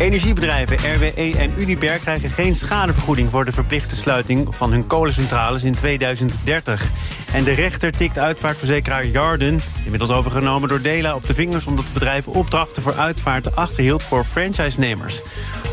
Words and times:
Energiebedrijven 0.00 0.76
RWE 0.76 1.34
en 1.38 1.52
Uniper 1.58 1.98
krijgen 1.98 2.30
geen 2.30 2.54
schadevergoeding 2.54 3.28
voor 3.28 3.44
de 3.44 3.52
verplichte 3.52 3.96
sluiting 3.96 4.54
van 4.54 4.72
hun 4.72 4.86
kolencentrales 4.86 5.64
in 5.64 5.74
2030. 5.74 6.90
En 7.32 7.44
de 7.44 7.52
rechter 7.52 7.92
tikt 7.92 8.18
uitvaartverzekeraar 8.18 9.06
Jarden, 9.06 9.60
inmiddels 9.84 10.10
overgenomen 10.10 10.68
door 10.68 10.82
Dela, 10.82 11.14
op 11.14 11.26
de 11.26 11.34
vingers 11.34 11.66
omdat 11.66 11.84
het 11.84 11.92
bedrijf 11.92 12.28
opdrachten 12.28 12.82
voor 12.82 12.94
uitvaarten 12.94 13.56
achterhield 13.56 14.02
voor 14.02 14.24
franchise-nemers. 14.24 15.22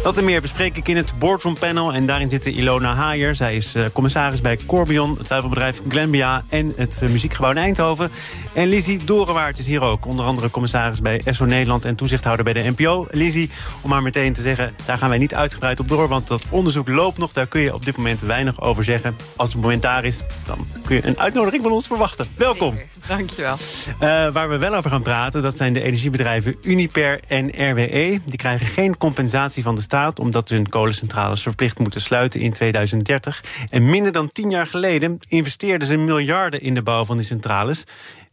Dat 0.04 0.18
en 0.18 0.26
meer 0.26 0.42
bespreek 0.42 0.78
ik 0.78 0.88
in 0.88 0.98
het 0.98 1.14
Boardroom 1.20 1.58
Panel. 1.58 1.94
En 1.94 2.06
daarin 2.06 2.30
zitten 2.30 2.54
Ilona 2.54 2.94
Haier. 2.94 3.36
Zij 3.36 3.56
is 3.56 3.76
uh, 3.76 3.86
commissaris 3.94 4.42
bij 4.42 4.60
Corbion, 4.66 5.18
het 5.18 5.28
zuivelbedrijf 5.28 5.82
Glenbia 5.88 6.44
en 6.50 6.74
het 6.76 7.00
uh, 7.04 7.10
muziekgebouw 7.10 7.52
in 7.52 7.58
Eindhoven. 7.58 8.12
En 8.54 8.68
Lizzie 8.68 9.04
Dorenwaard 9.04 9.60
is 9.60 9.68
hier 9.68 9.82
ook. 9.82 10.06
Onder 10.06 10.26
andere 10.26 10.50
commissaris 10.50 11.02
bij 11.02 11.22
ESSO 11.24 11.46
Nederland 11.46 11.86
en 11.86 11.96
toezichthouder 11.96 12.44
bij 12.44 12.54
de 12.54 12.74
NPO. 12.76 13.06
Lizzie, 13.10 13.50
om 13.82 13.90
maar 13.90 14.02
meteen 14.02 14.34
te 14.34 14.42
zeggen, 14.42 14.76
daar 14.86 14.98
gaan 14.98 15.10
wij 15.10 15.18
niet 15.18 15.36
uitgebreid 15.36 15.80
op 15.80 15.88
door. 15.88 16.08
Want 16.08 16.28
dat 16.28 16.44
onderzoek 16.50 16.88
loopt 16.88 17.18
nog, 17.18 17.34
daar 17.34 17.48
kun 17.48 17.62
je 17.62 17.74
op 17.74 17.86
dit 17.86 17.98
moment 17.98 18.22
weinig 18.22 18.62
over 18.62 18.84
zeggen. 18.84 19.16
Als 19.36 19.54
het 19.54 19.62
moment 19.62 19.82
daar 19.82 20.06
is, 20.06 20.24
dan 20.46 20.68
kun 20.86 20.96
je 20.96 21.06
een 21.06 21.20
uitnodiging 21.20 21.64
van 21.64 21.72
ons 21.72 21.88
verwachten. 21.88 22.28
Welkom. 22.36 22.80
Dankjewel. 23.08 23.56
Uh, 23.94 24.00
waar 24.34 24.50
we 24.50 24.58
wel 24.58 24.76
over 24.76 24.90
gaan 24.90 25.02
praten, 25.02 25.42
dat 25.42 25.58
zijn 25.58 25.74
de 25.74 25.82
energiebedrijven 25.82 26.56
Uniper 26.62 27.20
en 27.28 27.70
RWE. 27.72 28.20
Die 28.26 28.38
krijgen 28.38 28.68
geen 28.68 28.98
compensatie 28.98 29.64
van 29.64 29.76
de 29.76 29.82
staat... 29.82 29.92
omdat 30.20 30.50
hun 30.50 30.70
kolencentrales 30.70 31.42
verplicht 31.42 31.80
moeten 31.80 32.02
sluiten 32.02 32.40
in 32.40 32.54
2030. 32.54 33.44
En 33.70 33.90
minder 33.90 34.12
dan 34.12 34.32
tien 34.32 34.50
jaar 34.50 34.68
geleden 34.68 35.18
investeerden 35.28 35.88
ze 35.88 35.96
miljarden... 35.96 36.62
in 36.62 36.74
de 36.74 36.84
bouw 36.84 37.06
van 37.06 37.18
die 37.18 37.26
centrales. 37.26 37.84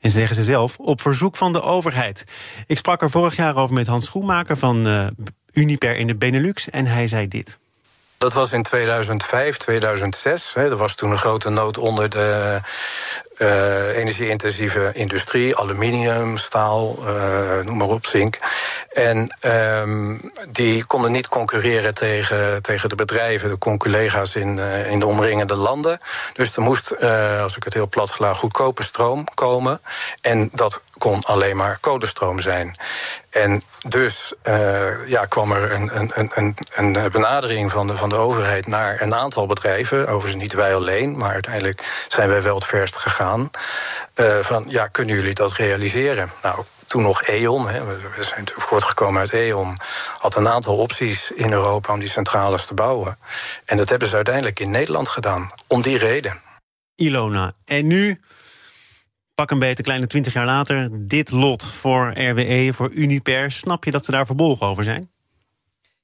En 0.00 0.10
zeggen 0.10 0.36
ze 0.36 0.44
zelf, 0.44 0.78
op 0.78 1.00
verzoek 1.00 1.36
van 1.36 1.52
de 1.52 1.62
overheid. 1.62 2.24
Ik 2.66 2.78
sprak 2.78 3.02
er 3.02 3.10
vorig 3.10 3.36
jaar 3.36 3.56
over 3.56 3.74
met 3.74 3.86
Hans 3.86 4.04
Schoenmaker 4.04 4.56
van 4.56 4.86
uh, 4.86 5.06
Uniper 5.52 5.96
in 5.96 6.06
de 6.06 6.16
Benelux... 6.16 6.70
en 6.70 6.86
hij 6.86 7.06
zei 7.06 7.28
dit. 7.28 7.58
Dat 8.18 8.32
was 8.32 8.52
in 8.52 8.62
2005, 8.62 9.56
2006. 9.56 10.54
Hè. 10.54 10.70
Er 10.70 10.76
was 10.76 10.94
toen 10.94 11.10
een 11.10 11.18
grote 11.18 11.50
nood 11.50 11.78
onder 11.78 12.10
de 12.10 12.60
uh, 13.40 13.96
energie-intensieve 13.96 14.90
industrie, 14.92 15.56
aluminium, 15.56 16.36
staal, 16.36 16.96
uh, 17.04 17.64
noem 17.64 17.76
maar 17.76 17.88
op, 17.88 18.06
zink. 18.06 18.38
En 18.90 19.36
um, 19.40 20.20
die 20.48 20.86
konden 20.86 21.12
niet 21.12 21.28
concurreren 21.28 21.94
tegen, 21.94 22.62
tegen 22.62 22.88
de 22.88 22.94
bedrijven, 22.94 23.50
de 23.50 23.58
conculega's 23.58 24.36
in, 24.36 24.56
uh, 24.56 24.90
in 24.90 24.98
de 24.98 25.06
omringende 25.06 25.54
landen. 25.54 26.00
Dus 26.32 26.56
er 26.56 26.62
moest, 26.62 27.02
als 27.42 27.56
ik 27.56 27.64
het 27.64 27.74
heel 27.74 27.88
plat 27.88 28.08
sla, 28.08 28.34
goedkope 28.34 28.82
stroom 28.82 29.24
komen. 29.34 29.80
En 30.20 30.48
dat 30.52 30.80
kon 30.98 31.24
alleen 31.24 31.56
maar 31.56 31.78
kolenstroom 31.80 32.40
zijn. 32.40 32.76
En 33.30 33.62
dus 33.88 34.34
ja, 35.06 35.24
kwam 35.28 35.52
er 35.52 35.72
een, 35.72 35.90
een, 35.98 36.30
een, 36.34 36.56
een 36.74 37.10
benadering 37.10 37.70
van 37.70 37.86
de, 37.86 37.96
van 37.96 38.08
de 38.08 38.16
overheid 38.16 38.66
naar 38.66 39.00
een 39.00 39.14
aantal 39.14 39.46
bedrijven. 39.46 40.08
Overigens 40.08 40.42
niet 40.42 40.52
wij 40.52 40.74
alleen, 40.74 41.16
maar 41.16 41.32
uiteindelijk 41.32 42.06
zijn 42.08 42.28
wij 42.28 42.42
wel 42.42 42.54
het 42.54 42.64
verst 42.64 42.96
gegaan. 42.96 43.29
Uh, 43.36 44.38
van 44.40 44.64
ja, 44.68 44.86
kunnen 44.86 45.14
jullie 45.14 45.34
dat 45.34 45.52
realiseren? 45.52 46.30
Nou, 46.42 46.64
toen 46.86 47.02
nog 47.02 47.22
E.ON, 47.22 47.68
hè, 47.68 47.84
we 47.84 48.24
zijn 48.24 48.48
voortgekomen 48.56 49.20
uit 49.20 49.32
E.ON, 49.32 49.76
had 50.18 50.36
een 50.36 50.48
aantal 50.48 50.76
opties 50.76 51.30
in 51.30 51.52
Europa 51.52 51.92
om 51.92 51.98
die 51.98 52.08
centrales 52.08 52.66
te 52.66 52.74
bouwen. 52.74 53.18
En 53.64 53.76
dat 53.76 53.88
hebben 53.88 54.08
ze 54.08 54.14
uiteindelijk 54.14 54.60
in 54.60 54.70
Nederland 54.70 55.08
gedaan, 55.08 55.50
om 55.68 55.82
die 55.82 55.98
reden. 55.98 56.40
Ilona, 56.94 57.52
en 57.64 57.86
nu 57.86 58.20
pak 59.34 59.50
een 59.50 59.58
beetje, 59.58 59.82
kleine 59.82 60.06
twintig 60.06 60.32
jaar 60.32 60.46
later, 60.46 60.88
dit 60.92 61.30
lot 61.30 61.64
voor 61.64 62.10
RWE, 62.18 62.70
voor 62.72 62.90
Uniper. 62.90 63.50
Snap 63.52 63.84
je 63.84 63.90
dat 63.90 64.04
ze 64.04 64.10
daar 64.10 64.26
verbolgen 64.26 64.66
over 64.66 64.84
zijn? 64.84 65.10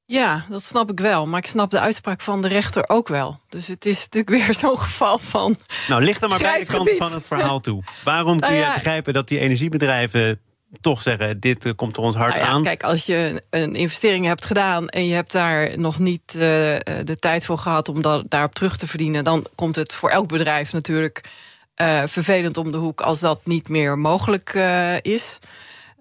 Ja, 0.07 0.45
dat 0.49 0.65
snap 0.65 0.91
ik 0.91 1.01
wel. 1.01 1.27
Maar 1.27 1.39
ik 1.39 1.47
snap 1.47 1.71
de 1.71 1.81
uitspraak 1.81 2.21
van 2.21 2.43
de 2.43 2.49
rechter 2.49 2.89
ook 2.89 3.09
wel. 3.09 3.41
Dus 3.49 3.67
het 3.67 3.87
is 3.87 4.09
natuurlijk 4.09 4.45
weer 4.45 4.55
zo'n 4.65 4.79
geval 4.79 5.19
van. 5.19 5.57
Nou, 5.89 6.05
ligt 6.05 6.23
er 6.23 6.29
maar 6.29 6.39
bij 6.39 6.59
de 6.59 6.67
kant 6.67 6.91
van 6.97 7.13
het 7.13 7.27
verhaal 7.27 7.61
toe. 7.61 7.83
Waarom 8.05 8.41
kun 8.41 8.49
nou 8.49 8.61
ja, 8.61 8.69
je 8.69 8.75
begrijpen 8.75 9.13
dat 9.13 9.29
die 9.29 9.39
energiebedrijven 9.39 10.41
toch 10.81 11.03
zeggen: 11.03 11.41
dit 11.41 11.75
komt 11.75 11.97
er 11.97 12.03
ons 12.03 12.15
hard 12.15 12.35
nou 12.35 12.47
ja, 12.47 12.51
aan? 12.51 12.63
Kijk, 12.63 12.83
als 12.83 13.07
je 13.07 13.43
een 13.51 13.75
investering 13.75 14.27
hebt 14.27 14.45
gedaan 14.45 14.89
en 14.89 15.07
je 15.07 15.15
hebt 15.15 15.33
daar 15.33 15.79
nog 15.79 15.99
niet 15.99 16.35
uh, 16.35 16.43
de 17.05 17.17
tijd 17.19 17.45
voor 17.45 17.59
gehad 17.59 17.89
om 17.89 18.03
dat, 18.03 18.31
daarop 18.31 18.55
terug 18.55 18.77
te 18.77 18.87
verdienen, 18.87 19.25
dan 19.25 19.47
komt 19.55 19.77
het 19.77 19.95
voor 19.95 20.11
elk 20.11 20.29
bedrijf 20.29 20.73
natuurlijk 20.73 21.21
uh, 21.77 22.03
vervelend 22.07 22.57
om 22.57 22.71
de 22.71 22.77
hoek 22.77 23.01
als 23.01 23.21
dat 23.21 23.41
niet 23.45 23.69
meer 23.69 23.99
mogelijk 23.99 24.55
uh, 24.55 25.01
is. 25.01 25.39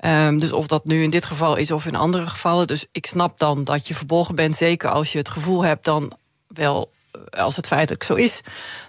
Um, 0.06 0.40
dus 0.40 0.52
of 0.52 0.68
dat 0.68 0.86
nu 0.86 1.04
in 1.04 1.10
dit 1.10 1.26
geval 1.26 1.56
is 1.56 1.72
of 1.72 1.86
in 1.86 1.96
andere 1.96 2.28
gevallen. 2.28 2.68
Dus 2.68 2.86
ik 2.92 3.06
snap 3.06 3.40
dan 3.40 3.64
dat 3.64 3.88
je 3.88 3.94
verbolgen 3.94 4.36
bent. 4.36 4.56
Zeker 4.56 4.90
als 4.90 5.12
je 5.12 5.18
het 5.18 5.30
gevoel 5.30 5.64
hebt 5.64 5.86
dan 5.86 6.12
wel 6.48 6.94
als 7.30 7.56
het 7.56 7.68
feitelijk 7.68 8.04
zo 8.04 8.14
is, 8.14 8.42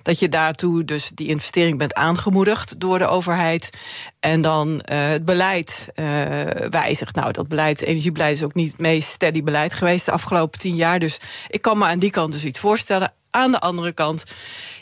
dat 0.03 0.19
je 0.19 0.29
daartoe 0.29 0.85
dus 0.85 1.11
die 1.15 1.29
investering 1.29 1.79
bent 1.79 1.95
aangemoedigd 1.95 2.81
door 2.81 2.99
de 2.99 3.07
overheid 3.07 3.71
en 4.21 4.41
dan 4.41 4.69
uh, 4.69 5.09
het 5.09 5.25
beleid 5.25 5.89
uh, 5.95 6.07
wijzigt. 6.71 7.15
Nou, 7.15 7.33
dat 7.33 7.49
beleid, 7.49 7.83
energiebeleid 7.83 8.37
is 8.37 8.45
ook 8.45 8.55
niet 8.55 8.71
het 8.71 8.81
meest 8.81 9.09
steady 9.09 9.43
beleid 9.43 9.75
geweest 9.75 10.07
de 10.07 10.13
afgelopen 10.13 10.59
tien 10.59 10.75
jaar. 10.75 10.99
Dus 10.99 11.19
ik 11.49 11.63
kan 11.63 11.79
me 11.79 11.85
aan 11.85 11.99
die 11.99 12.11
kant 12.11 12.33
dus 12.33 12.45
iets 12.45 12.59
voorstellen. 12.59 13.13
Aan 13.37 13.51
de 13.51 13.61
andere 13.61 13.93
kant, 13.93 14.25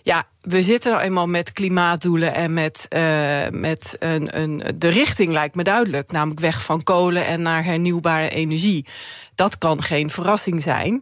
ja, 0.03 0.27
we 0.41 0.63
zitten 0.63 0.93
nou 0.93 1.05
eenmaal 1.05 1.27
met 1.27 1.53
klimaatdoelen 1.53 2.35
en 2.35 2.53
met, 2.53 2.87
uh, 2.89 3.49
met 3.51 3.97
een, 3.99 4.41
een. 4.41 4.63
De 4.79 4.89
richting 4.89 5.33
lijkt 5.33 5.55
me 5.55 5.63
duidelijk, 5.63 6.13
namelijk 6.13 6.41
weg 6.41 6.63
van 6.63 6.83
kolen 6.83 7.27
en 7.27 7.43
naar 7.43 7.65
hernieuwbare 7.65 8.29
energie. 8.29 8.87
Dat 9.35 9.59
kan 9.59 9.83
geen 9.83 10.11
verrassing 10.11 10.63
zijn. 10.63 10.93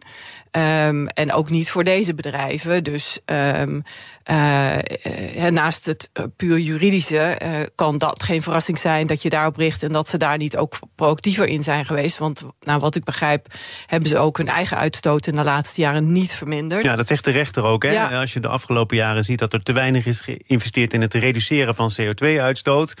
Um, 0.51 1.07
en 1.07 1.33
ook 1.33 1.49
niet 1.49 1.69
voor 1.69 1.83
deze 1.83 2.13
bedrijven. 2.13 2.83
Dus 2.83 3.19
um, 3.25 3.83
uh, 4.31 5.47
naast 5.49 5.85
het 5.85 6.09
puur 6.35 6.59
juridische 6.59 7.39
uh, 7.43 7.57
kan 7.75 7.97
dat 7.97 8.23
geen 8.23 8.41
verrassing 8.41 8.79
zijn 8.79 9.07
dat 9.07 9.21
je 9.21 9.29
daarop 9.29 9.55
richt 9.55 9.83
en 9.83 9.91
dat 9.91 10.09
ze 10.09 10.17
daar 10.17 10.37
niet 10.37 10.57
ook 10.57 10.79
proactiever 10.95 11.47
in 11.47 11.63
zijn 11.63 11.85
geweest. 11.85 12.17
Want 12.17 12.43
nou, 12.59 12.79
wat 12.79 12.95
ik 12.95 13.03
begrijp, 13.03 13.47
hebben 13.85 14.09
ze 14.09 14.17
ook 14.17 14.37
hun 14.37 14.47
eigen 14.47 14.77
uitstoot 14.77 15.27
in 15.27 15.35
de 15.35 15.43
laatste 15.43 15.81
jaren 15.81 16.11
niet 16.11 16.31
verminderd. 16.31 16.83
Ja, 16.83 16.95
dat 16.95 17.07
zegt 17.07 17.25
de 17.25 17.31
rechter 17.31 17.63
ook. 17.63 17.83
Hè? 17.83 17.91
Ja. 17.91 18.19
Als 18.19 18.33
je 18.33 18.39
de 18.39 18.47
afgelopen 18.47 18.97
jaren 18.97 19.23
ziet 19.23 19.39
dat 19.39 19.53
er 19.53 19.63
te 19.63 19.73
weinig 19.73 20.05
is 20.05 20.21
geïnvesteerd 20.21 20.93
in 20.93 21.01
het 21.01 21.13
reduceren 21.13 21.75
van 21.75 21.91
CO2-uitstoot, 22.01 22.93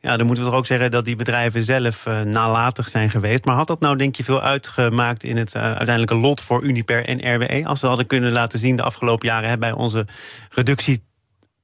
ja, 0.00 0.16
dan 0.16 0.26
moeten 0.26 0.44
we 0.44 0.50
toch 0.50 0.58
ook 0.58 0.66
zeggen 0.66 0.90
dat 0.90 1.04
die 1.04 1.16
bedrijven 1.16 1.62
zelf 1.62 2.06
nalatig 2.24 2.88
zijn 2.88 3.10
geweest. 3.10 3.44
Maar 3.44 3.54
had 3.54 3.66
dat 3.66 3.80
nou, 3.80 3.96
denk 3.96 4.16
je, 4.16 4.24
veel 4.24 4.42
uitgemaakt 4.42 5.22
in 5.22 5.36
het 5.36 5.56
uiteindelijke 5.56 6.14
lot 6.14 6.40
voor 6.40 6.62
Uniper 6.62 7.04
en 7.04 7.34
RWE, 7.34 7.66
als 7.66 7.80
ze 7.80 7.86
hadden 7.86 8.06
kunnen 8.06 8.32
laten 8.32 8.58
zien 8.58 8.76
de 8.76 8.82
afgelopen 8.82 9.28
jaren 9.28 9.48
hè, 9.48 9.58
bij 9.58 9.72
onze 9.72 10.06
reductie 10.66 11.04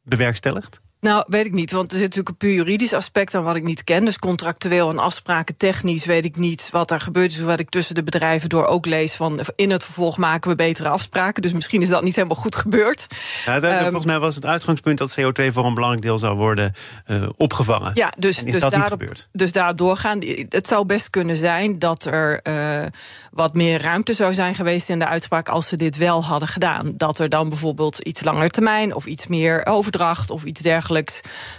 bewerkstelligd? 0.02 0.81
Nou, 1.02 1.24
weet 1.26 1.46
ik 1.46 1.52
niet, 1.52 1.70
want 1.70 1.92
er 1.92 1.98
zit 1.98 2.02
natuurlijk 2.02 2.28
een 2.28 2.48
puur 2.48 2.54
juridisch 2.54 2.92
aspect 2.92 3.34
aan 3.34 3.42
wat 3.42 3.56
ik 3.56 3.62
niet 3.62 3.84
ken. 3.84 4.04
Dus 4.04 4.18
contractueel 4.18 4.90
en 4.90 4.98
afspraken 4.98 5.56
technisch 5.56 6.04
weet 6.04 6.24
ik 6.24 6.36
niet 6.36 6.68
wat 6.72 6.90
er 6.90 7.00
gebeurt. 7.00 7.30
Dus 7.30 7.40
wat 7.40 7.60
ik 7.60 7.70
tussen 7.70 7.94
de 7.94 8.02
bedrijven 8.02 8.48
door 8.48 8.66
ook 8.66 8.86
lees 8.86 9.14
van 9.14 9.40
in 9.56 9.70
het 9.70 9.84
vervolg 9.84 10.16
maken 10.16 10.50
we 10.50 10.56
betere 10.56 10.88
afspraken. 10.88 11.42
Dus 11.42 11.52
misschien 11.52 11.82
is 11.82 11.88
dat 11.88 12.02
niet 12.02 12.16
helemaal 12.16 12.36
goed 12.36 12.56
gebeurd. 12.56 13.06
Ja, 13.44 13.60
dat, 13.60 13.72
um, 13.72 13.78
volgens 13.78 14.04
mij 14.04 14.18
was 14.18 14.34
het 14.34 14.46
uitgangspunt 14.46 14.98
dat 14.98 15.16
CO2 15.20 15.52
voor 15.52 15.66
een 15.66 15.74
belangrijk 15.74 16.02
deel 16.02 16.18
zou 16.18 16.36
worden 16.36 16.72
uh, 17.06 17.28
opgevangen. 17.36 17.90
Ja, 17.94 18.12
dus, 18.18 18.36
dus, 18.36 18.60
dat 18.60 18.70
daarop, 18.70 18.90
niet 18.90 19.00
gebeurd? 19.00 19.28
dus 19.32 19.52
daar 19.52 19.76
doorgaan. 19.76 20.18
Het 20.48 20.66
zou 20.66 20.86
best 20.86 21.10
kunnen 21.10 21.36
zijn 21.36 21.78
dat 21.78 22.04
er 22.04 22.40
uh, 22.42 22.86
wat 23.32 23.54
meer 23.54 23.82
ruimte 23.82 24.12
zou 24.12 24.34
zijn 24.34 24.54
geweest 24.54 24.88
in 24.88 24.98
de 24.98 25.06
uitspraak 25.06 25.48
als 25.48 25.68
ze 25.68 25.76
dit 25.76 25.96
wel 25.96 26.24
hadden 26.24 26.48
gedaan. 26.48 26.92
Dat 26.96 27.18
er 27.18 27.28
dan 27.28 27.48
bijvoorbeeld 27.48 27.98
iets 27.98 28.24
langer 28.24 28.50
termijn 28.50 28.94
of 28.94 29.06
iets 29.06 29.26
meer 29.26 29.66
overdracht 29.66 30.30
of 30.30 30.44
iets 30.44 30.60
dergelijks 30.60 30.90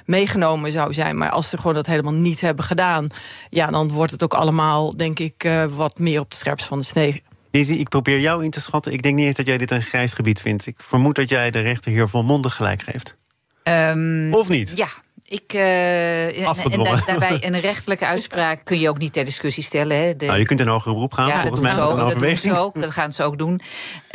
meegenomen 0.06 0.72
zou 0.72 0.94
zijn. 0.94 1.18
Maar 1.18 1.30
als 1.30 1.50
ze 1.50 1.58
gewoon 1.58 1.74
dat 1.74 1.86
helemaal 1.86 2.14
niet 2.14 2.42
hebben 2.42 2.66
gedaan, 2.66 3.08
ja, 3.50 3.68
dan 3.68 3.92
wordt 3.92 4.12
het 4.12 4.24
ook 4.24 4.34
allemaal, 4.34 4.96
denk 4.96 5.20
ik, 5.20 5.44
uh, 5.44 5.66
wat 5.66 6.00
meer 6.00 6.20
op 6.20 6.30
de 6.30 6.36
scherps 6.36 6.64
van 6.64 6.80
de 6.80 6.86
snee. 6.86 7.24
Lizzie, 7.52 7.80
ik 7.80 7.90
probeer 7.90 8.20
jou 8.20 8.44
in 8.44 8.52
te 8.52 8.62
schatten. 8.62 8.94
Ik 8.94 9.02
denk 9.02 9.16
niet 9.16 9.26
eens 9.26 9.36
dat 9.36 9.48
jij 9.48 9.58
dit 9.58 9.72
een 9.72 9.82
grijs 9.82 10.14
gebied 10.14 10.40
vindt. 10.40 10.68
Ik 10.68 10.76
vermoed 10.78 11.16
dat 11.16 11.30
jij 11.30 11.52
de 11.52 11.60
rechter 11.60 11.92
hier 11.92 12.08
volmondig 12.08 12.56
gelijk 12.56 12.82
geeft. 12.82 13.18
Um, 13.64 14.34
of 14.34 14.50
niet? 14.50 14.78
Ja, 14.78 14.88
ik, 15.34 15.54
uh, 15.54 16.38
en 16.38 16.84
da 16.84 17.02
daarbij 17.06 17.38
een 17.42 17.60
rechtelijke 17.60 18.06
uitspraak 18.06 18.62
kun 18.64 18.80
je 18.80 18.90
ook 18.90 18.98
niet 18.98 19.14
ter 19.14 19.26
discussie 19.26 19.64
stellen. 19.64 19.98
Hè. 19.98 20.16
De, 20.16 20.26
nou, 20.26 20.40
je 20.40 20.46
kunt 20.46 20.60
een 20.60 20.68
hoger 20.68 20.94
beroep 20.94 21.14
gaan. 21.14 21.28
Ja, 21.28 21.42
volgens 21.42 21.62
dat, 21.62 21.62
mij 21.62 21.76
dat, 21.76 22.20
dat, 22.20 22.42
doen 22.42 22.56
ook, 22.56 22.82
dat 22.82 22.92
gaan 22.92 23.12
ze 23.12 23.24
ook 23.24 23.38
doen. 23.38 23.62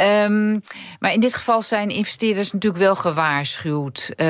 Um, 0.00 0.60
maar 0.98 1.12
in 1.12 1.20
dit 1.20 1.34
geval 1.34 1.62
zijn 1.62 1.88
investeerders 1.88 2.52
natuurlijk 2.52 2.82
wel 2.82 2.96
gewaarschuwd 2.96 4.12
uh, 4.16 4.26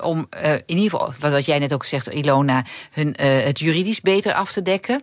om 0.00 0.26
uh, 0.42 0.52
in 0.52 0.62
ieder 0.78 0.90
geval, 0.90 1.30
wat 1.30 1.44
jij 1.44 1.58
net 1.58 1.72
ook 1.72 1.84
zegt, 1.84 2.06
Ilona, 2.06 2.64
hun, 2.92 3.14
het 3.20 3.58
juridisch 3.58 4.00
beter 4.00 4.32
af 4.32 4.52
te 4.52 4.62
dekken. 4.62 5.02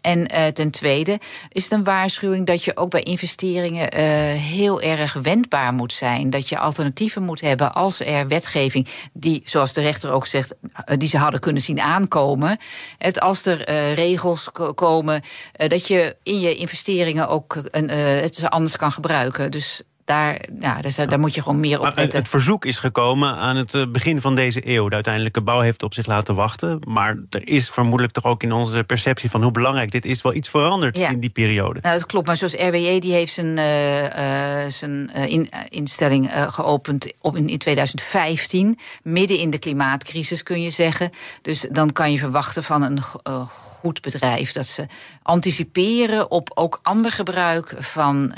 En 0.00 0.18
uh, 0.34 0.46
ten 0.46 0.70
tweede 0.70 1.18
is 1.48 1.62
het 1.62 1.72
een 1.72 1.84
waarschuwing 1.84 2.46
dat 2.46 2.64
je 2.64 2.76
ook 2.76 2.90
bij 2.90 3.00
investeringen 3.00 3.98
uh, 3.98 4.00
heel 4.40 4.80
erg 4.80 5.12
wendbaar 5.12 5.72
moet 5.72 5.92
zijn. 5.92 6.30
Dat 6.30 6.48
je 6.48 6.58
alternatieven 6.58 7.22
moet 7.22 7.40
hebben 7.40 7.72
als 7.72 8.00
er 8.00 8.28
wetgeving, 8.28 8.88
die, 9.12 9.42
zoals 9.44 9.72
de 9.72 9.80
rechter 9.80 10.12
ook 10.12 10.26
zegt, 10.26 10.54
uh, 10.62 10.96
die 10.96 11.08
ze 11.08 11.18
hadden 11.18 11.40
kunnen 11.40 11.62
zien 11.62 11.80
aankomen. 11.80 12.58
Het, 12.98 13.20
als 13.20 13.46
er 13.46 13.64
regels 13.94 14.48
komen, 14.74 15.22
dat 15.52 15.86
je 15.86 16.16
in 16.22 16.40
je 16.40 16.54
investeringen 16.54 17.28
ook 17.28 17.58
een, 17.64 17.88
het 17.88 18.50
anders 18.50 18.76
kan 18.76 18.92
gebruiken. 18.92 19.50
Dus 19.50 19.82
daar, 20.10 20.40
ja, 20.60 20.80
dus, 20.80 20.96
daar 20.96 21.20
moet 21.20 21.34
je 21.34 21.42
gewoon 21.42 21.60
meer 21.60 21.78
op 21.78 21.84
letten. 21.84 22.02
Het, 22.02 22.12
het 22.12 22.28
verzoek 22.28 22.64
is 22.64 22.78
gekomen 22.78 23.34
aan 23.34 23.56
het 23.56 23.74
eh, 23.74 23.86
begin 23.86 24.20
van 24.20 24.34
deze 24.34 24.68
eeuw. 24.68 24.88
De 24.88 24.94
uiteindelijke 24.94 25.42
bouw 25.42 25.60
heeft 25.60 25.82
op 25.82 25.94
zich 25.94 26.06
laten 26.06 26.34
wachten. 26.34 26.80
Maar 26.86 27.18
er 27.30 27.48
is 27.48 27.70
vermoedelijk 27.70 28.12
toch 28.12 28.24
ook 28.24 28.42
in 28.42 28.52
onze 28.52 28.84
perceptie 28.84 29.30
van 29.30 29.42
hoe 29.42 29.50
belangrijk 29.50 29.90
dit 29.90 30.04
is... 30.04 30.22
wel 30.22 30.34
iets 30.34 30.48
veranderd 30.48 30.98
in 30.98 31.20
die 31.20 31.30
periode. 31.30 31.80
Nou, 31.82 31.98
dat 31.98 32.06
klopt. 32.06 32.26
Maar 32.26 32.36
zoals 32.36 32.54
RWE, 32.54 32.98
die 32.98 33.12
heeft 33.12 33.32
zijn, 33.32 33.46
uh, 33.46 34.68
zijn 34.68 35.10
in, 35.14 35.48
instelling 35.68 36.30
geopend 36.48 37.12
op 37.20 37.36
in, 37.36 37.48
in 37.48 37.58
2015. 37.58 38.78
Midden 39.02 39.38
in 39.38 39.50
de 39.50 39.58
klimaatcrisis, 39.58 40.42
kun 40.42 40.62
je 40.62 40.70
zeggen. 40.70 41.10
Dus 41.42 41.66
dan 41.70 41.92
kan 41.92 42.12
je 42.12 42.18
verwachten 42.18 42.64
van 42.64 42.82
een 42.82 43.02
goed 43.48 44.00
bedrijf... 44.00 44.52
dat 44.52 44.66
ze 44.66 44.86
anticiperen 45.22 46.30
op 46.30 46.50
ook 46.54 46.78
ander 46.82 47.12
gebruik 47.12 47.74
van 47.78 48.28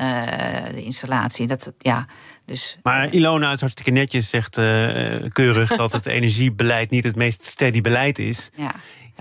de 0.74 0.82
installatie. 0.82 1.46
Dat 1.46 1.61
ja, 1.78 2.06
dus, 2.44 2.78
maar 2.82 3.12
Ilona 3.12 3.52
is 3.52 3.60
hartstikke 3.60 3.90
netjes, 3.90 4.28
zegt 4.28 4.58
uh, 4.58 4.64
keurig 5.28 5.76
dat 5.76 5.92
het 5.92 6.06
energiebeleid 6.16 6.90
niet 6.90 7.04
het 7.04 7.16
meest 7.16 7.44
steady 7.44 7.80
beleid 7.80 8.18
is. 8.18 8.50
Ja. 8.56 8.74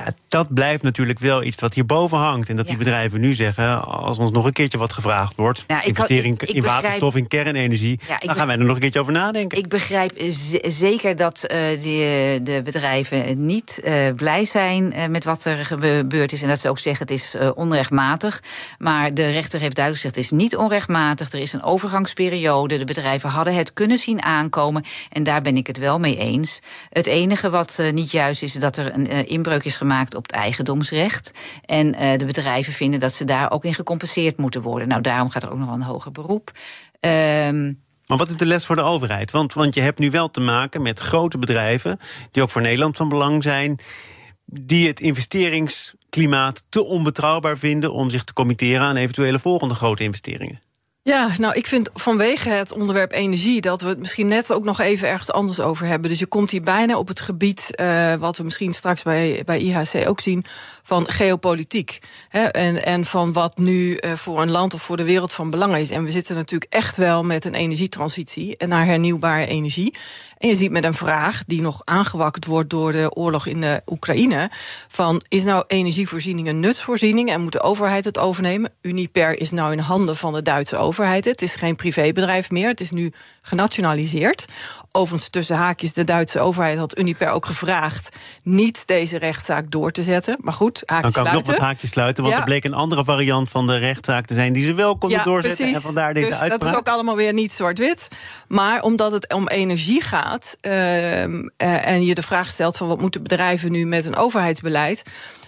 Ja, 0.06 0.13
dat 0.27 0.53
blijft 0.53 0.83
natuurlijk 0.83 1.19
wel 1.19 1.44
iets 1.44 1.62
wat 1.62 1.74
hierboven 1.74 2.18
hangt. 2.18 2.50
En 2.50 2.56
dat 2.56 2.68
die 2.68 2.77
bedrijven 2.77 3.19
nu 3.19 3.33
zeggen, 3.33 3.83
als 3.86 4.18
ons 4.18 4.31
nog 4.31 4.45
een 4.45 4.53
keertje 4.53 4.77
wat 4.77 4.94
gevraagd 4.94 5.36
wordt... 5.36 5.63
Ja, 5.68 5.83
investering 5.83 6.42
in 6.42 6.63
waterstof, 6.63 7.15
in 7.15 7.27
kernenergie... 7.27 8.00
dan 8.19 8.36
gaan 8.36 8.48
wij 8.48 8.57
er 8.57 8.63
nog 8.63 8.75
een 8.75 8.81
keertje 8.81 9.00
over 9.00 9.13
nadenken. 9.13 9.57
Ik 9.57 9.68
begrijp 9.68 10.12
zeker 10.62 11.15
dat 11.15 11.45
uh, 11.51 11.81
die, 11.81 12.42
de 12.42 12.62
bedrijven 12.63 13.45
niet 13.45 13.81
uh, 13.83 13.94
blij 14.15 14.45
zijn 14.45 14.94
uh, 14.95 15.07
met 15.07 15.24
wat 15.24 15.45
er 15.45 15.65
gebeurd 15.65 16.31
is... 16.31 16.42
en 16.42 16.48
dat 16.48 16.59
ze 16.59 16.69
ook 16.69 16.80
zeggen 16.80 17.07
het 17.07 17.15
is 17.15 17.36
onrechtmatig. 17.56 18.44
Maar 18.77 19.13
de 19.13 19.31
rechter 19.31 19.59
heeft 19.59 19.75
duidelijk 19.75 20.06
gezegd 20.06 20.15
het 20.15 20.25
is 20.25 20.31
niet 20.31 20.56
onrechtmatig. 20.56 21.31
Er 21.31 21.39
is 21.39 21.53
een 21.53 21.63
overgangsperiode. 21.63 22.77
De 22.77 22.86
bedrijven 22.86 23.30
hadden 23.30 23.56
het 23.56 23.74
kunnen 23.74 23.98
zien 23.98 24.21
aankomen. 24.21 24.83
En 25.09 25.24
daar 25.24 25.42
ben 25.42 25.57
ik 25.57 25.68
het 25.68 25.77
wel 25.77 26.00
mee 26.00 26.18
eens. 26.18 26.59
Het 26.89 27.06
enige 27.06 27.50
wat 27.50 27.80
niet 27.94 28.12
juist 28.12 28.44
is, 28.44 28.53
dat 28.53 28.77
er 28.77 28.94
een 28.94 29.27
inbreuk 29.27 29.63
is 29.63 29.75
gemaakt 29.75 29.89
op 29.99 30.21
het 30.21 30.31
eigendomsrecht. 30.31 31.31
En 31.65 31.88
uh, 31.88 32.13
de 32.15 32.25
bedrijven 32.25 32.73
vinden 32.73 32.99
dat 32.99 33.13
ze 33.13 33.25
daar 33.25 33.51
ook 33.51 33.65
in 33.65 33.73
gecompenseerd 33.73 34.38
moeten 34.38 34.61
worden. 34.61 34.88
Nou, 34.88 35.01
daarom 35.01 35.29
gaat 35.29 35.43
er 35.43 35.51
ook 35.51 35.57
nog 35.57 35.67
wel 35.67 35.75
een 35.75 35.81
hoger 35.81 36.11
beroep. 36.11 36.51
Um, 36.99 37.79
maar 38.11 38.17
wat 38.17 38.29
is 38.29 38.38
de 38.38 38.45
les 38.45 38.65
voor 38.65 38.75
de 38.75 38.81
overheid? 38.81 39.31
Want, 39.31 39.53
want 39.53 39.75
je 39.75 39.81
hebt 39.81 39.99
nu 39.99 40.11
wel 40.11 40.31
te 40.31 40.39
maken 40.39 40.81
met 40.81 40.99
grote 40.99 41.38
bedrijven, 41.38 41.97
die 42.31 42.43
ook 42.43 42.49
voor 42.49 42.61
Nederland 42.61 42.97
van 42.97 43.09
belang 43.09 43.43
zijn, 43.43 43.79
die 44.45 44.88
het 44.88 44.99
investeringsklimaat 44.99 46.63
te 46.69 46.83
onbetrouwbaar 46.83 47.57
vinden 47.57 47.93
om 47.93 48.09
zich 48.09 48.23
te 48.23 48.33
committeren 48.33 48.81
aan 48.81 48.95
eventuele 48.95 49.39
volgende 49.39 49.75
grote 49.75 50.03
investeringen. 50.03 50.61
Ja, 51.03 51.30
nou, 51.38 51.56
ik 51.56 51.68
vind 51.68 51.89
vanwege 51.94 52.50
het 52.50 52.71
onderwerp 52.71 53.12
energie 53.12 53.62
dat 53.62 53.81
we 53.81 53.88
het 53.88 54.00
misschien 54.00 54.27
net 54.27 54.53
ook 54.53 54.63
nog 54.63 54.80
even 54.80 55.09
ergens 55.09 55.31
anders 55.31 55.59
over 55.59 55.86
hebben. 55.86 56.09
Dus 56.09 56.19
je 56.19 56.25
komt 56.25 56.51
hier 56.51 56.62
bijna 56.62 56.98
op 56.98 57.07
het 57.07 57.19
gebied, 57.19 57.69
uh, 57.81 58.15
wat 58.15 58.38
we 58.38 58.44
misschien 58.44 58.74
straks 58.74 59.03
bij, 59.03 59.42
bij 59.45 59.59
IHC 59.59 60.07
ook 60.07 60.19
zien, 60.19 60.45
van 60.83 61.07
geopolitiek. 61.07 62.00
Hè, 62.30 62.44
en, 62.44 62.86
en 62.86 63.06
van 63.06 63.33
wat 63.33 63.57
nu 63.57 63.98
uh, 64.00 64.13
voor 64.13 64.42
een 64.42 64.51
land 64.51 64.74
of 64.74 64.81
voor 64.81 64.98
de 64.98 65.03
wereld 65.03 65.33
van 65.33 65.50
belang 65.50 65.75
is. 65.75 65.92
En 65.92 66.03
we 66.03 66.12
zitten 66.12 66.36
natuurlijk 66.36 66.74
echt 66.74 66.98
wel 66.98 67.24
met 67.24 67.45
een 67.45 67.56
energietransitie 67.56 68.57
en 68.57 68.69
naar 68.69 68.86
hernieuwbare 68.86 69.45
energie. 69.45 69.95
En 70.41 70.49
je 70.49 70.55
ziet 70.55 70.71
met 70.71 70.83
een 70.83 70.93
vraag 70.93 71.43
die 71.45 71.61
nog 71.61 71.81
aangewakkerd 71.83 72.45
wordt 72.45 72.69
door 72.69 72.91
de 72.91 73.11
oorlog 73.13 73.45
in 73.45 73.61
de 73.61 73.81
Oekraïne: 73.85 74.49
van 74.88 75.21
is 75.27 75.43
nou 75.43 75.63
energievoorziening 75.67 76.47
een 76.47 76.59
nutsvoorziening 76.59 77.29
en 77.29 77.41
moet 77.41 77.51
de 77.51 77.61
overheid 77.61 78.05
het 78.05 78.17
overnemen? 78.17 78.71
Uniper 78.81 79.39
is 79.39 79.51
nou 79.51 79.71
in 79.71 79.79
handen 79.79 80.15
van 80.15 80.33
de 80.33 80.41
Duitse 80.41 80.77
overheid. 80.77 81.25
Het 81.25 81.41
is 81.41 81.55
geen 81.55 81.75
privébedrijf 81.75 82.51
meer. 82.51 82.67
Het 82.67 82.79
is 82.79 82.91
nu 82.91 83.11
genationaliseerd. 83.41 84.45
Overigens, 84.91 85.29
tussen 85.29 85.55
haakjes, 85.55 85.93
de 85.93 86.03
Duitse 86.03 86.39
overheid 86.39 86.77
had 86.77 86.97
Uniper 86.97 87.29
ook 87.29 87.45
gevraagd 87.45 88.15
niet 88.43 88.88
deze 88.88 89.17
rechtszaak 89.17 89.71
door 89.71 89.91
te 89.91 90.03
zetten. 90.03 90.38
Maar 90.41 90.53
goed, 90.53 90.83
haakjes 90.85 91.13
Dan 91.13 91.23
kan 91.23 91.33
ik 91.33 91.45
nog 91.45 91.55
wat 91.55 91.65
haakjes 91.65 91.89
sluiten, 91.89 92.23
want 92.23 92.35
er 92.35 92.43
bleek 92.43 92.63
een 92.63 92.73
andere 92.73 93.03
variant 93.03 93.49
van 93.49 93.67
de 93.67 93.77
rechtszaak 93.77 94.25
te 94.25 94.33
zijn 94.33 94.53
die 94.53 94.63
ze 94.63 94.73
wel 94.73 94.97
konden 94.97 95.23
doorzetten. 95.23 95.57
Precies. 95.57 95.75
En 95.75 95.81
vandaar 95.81 96.13
deze 96.13 96.29
dus. 96.29 96.49
Dat 96.49 96.65
is 96.65 96.73
ook 96.73 96.88
allemaal 96.88 97.15
weer 97.15 97.33
niet 97.33 97.53
zwart-wit. 97.53 98.07
Maar 98.47 98.81
omdat 98.81 99.11
het 99.11 99.33
om 99.33 99.47
energie 99.47 100.01
gaat 100.01 100.57
uh, 100.61 101.23
uh, 101.23 101.47
en 101.57 102.05
je 102.05 102.15
de 102.15 102.21
vraag 102.21 102.49
stelt 102.49 102.77
van 102.77 102.88
wat 102.88 103.01
moeten 103.01 103.23
bedrijven 103.23 103.71
nu 103.71 103.85
met 103.85 104.05
een 104.05 104.15
overheidsbeleid. 104.15 105.03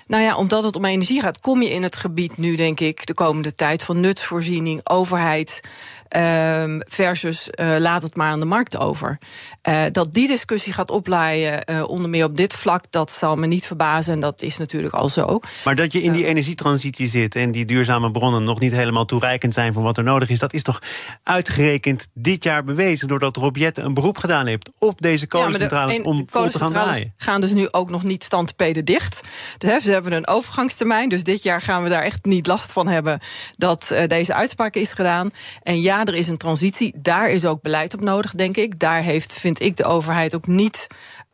Nou 0.08 0.24
ja, 0.24 0.36
omdat 0.36 0.64
het 0.64 0.76
om 0.76 0.86
energie 0.86 1.22
gaat, 1.22 1.40
kom 1.40 1.62
je 1.62 1.70
in 1.70 1.84
het 1.84 1.96
gebied 1.96 2.38
nu, 2.38 2.56
denk 2.56 2.80
ik, 2.80 3.06
de 3.06 3.14
komende 3.14 3.54
tijd 3.54 3.84
van 3.84 4.00
nutsvoorziening, 4.00 4.82
overheid. 4.84 5.62
Uh, 6.18 6.80
versus 6.88 7.50
uh, 7.56 7.76
laat 7.80 8.04
het 8.04 8.16
maar 8.16 8.28
aan 8.28 8.40
de 8.40 8.46
markt 8.46 8.78
over. 8.78 9.18
Uh, 9.70 9.84
dat 9.92 10.14
die 10.14 10.28
discussie 10.28 10.74
gaat 10.74 10.90
oplaaien, 10.90 11.64
uh, 11.72 11.84
onder 11.88 12.10
meer 12.10 12.26
op 12.26 12.38
dit 12.38 12.54
vlak, 12.54 12.86
dat 12.90 13.12
zal 13.12 13.36
me 13.36 13.48
niet 13.48 13.66
verbazen. 13.66 14.14
En 14.14 14.20
dat 14.20 14.42
is 14.42 14.58
natuurlijk 14.58 14.94
al 14.94 15.10
zo. 15.10 15.40
Maar 15.64 15.76
dat 15.76 15.94
je 15.94 16.02
in 16.02 16.12
die 16.12 16.26
energietransitie 16.26 17.08
zit 17.08 17.36
en 17.36 17.52
die 17.52 17.66
duurzame 17.66 18.12
bronnen 18.12 18.44
nog 18.44 18.60
niet 18.60 18.72
helemaal 18.72 19.06
toereikend 19.06 19.54
zijn 19.54 19.74
voor 19.74 19.84
wat 19.84 19.98
er 19.98 20.04
nodig 20.04 20.30
is, 20.30 20.40
dat 20.40 20.54
is 20.54 20.64
toch 20.64 20.82
uitgerekend 21.24 22.08
dit 22.14 22.44
jaar 22.44 22.64
bewezen 22.64 23.08
doordat 23.08 23.36
Robjet 23.36 23.78
een 23.78 23.94
beroep 23.94 24.18
gedaan 24.18 24.46
heeft 24.46 24.70
op 24.80 25.02
deze 25.02 25.28
kolencentrales 25.28 25.96
ja, 25.96 26.02
de, 26.02 26.08
om 26.08 26.26
vol 26.30 26.50
te 26.50 26.58
gaan 26.58 26.72
draaien. 26.72 27.14
Gaan 27.18 27.42
dus 27.42 27.54
nu 27.54 27.68
ook 27.72 27.90
nog 27.90 28.04
niet 28.04 28.24
standpeden 28.24 28.86
dicht. 28.86 29.22
Dus, 29.58 29.84
ze 29.84 29.92
hebben 29.92 30.12
een 30.12 30.28
overgangstermijn, 30.28 31.10
dus 31.10 31.24
dit 31.24 31.44
jaar 31.44 31.62
gaan 31.62 31.84
we 31.84 31.90
daar 31.90 32.04
echt 32.04 32.26
niet 32.26 32.48
last 32.48 32.72
van 32.72 32.88
hebben 32.88 33.20
dat 33.58 33.96
deze 34.08 34.34
uitspraak 34.34 34.76
is 34.76 34.94
gedaan. 34.94 35.32
En 35.64 35.82
ja, 35.82 36.03
er 36.06 36.16
is 36.16 36.28
een 36.28 36.38
transitie. 36.38 36.94
Daar 36.96 37.30
is 37.30 37.46
ook 37.46 37.62
beleid 37.62 37.94
op 37.94 38.02
nodig, 38.02 38.32
denk 38.32 38.58
ik. 38.58 38.80
Daar 38.80 39.02
heeft, 39.02 39.34
vind 39.34 39.60
ik, 39.60 39.78
de 39.78 39.84
overheid 39.84 40.36
ook 40.36 40.48
niet 40.48 40.88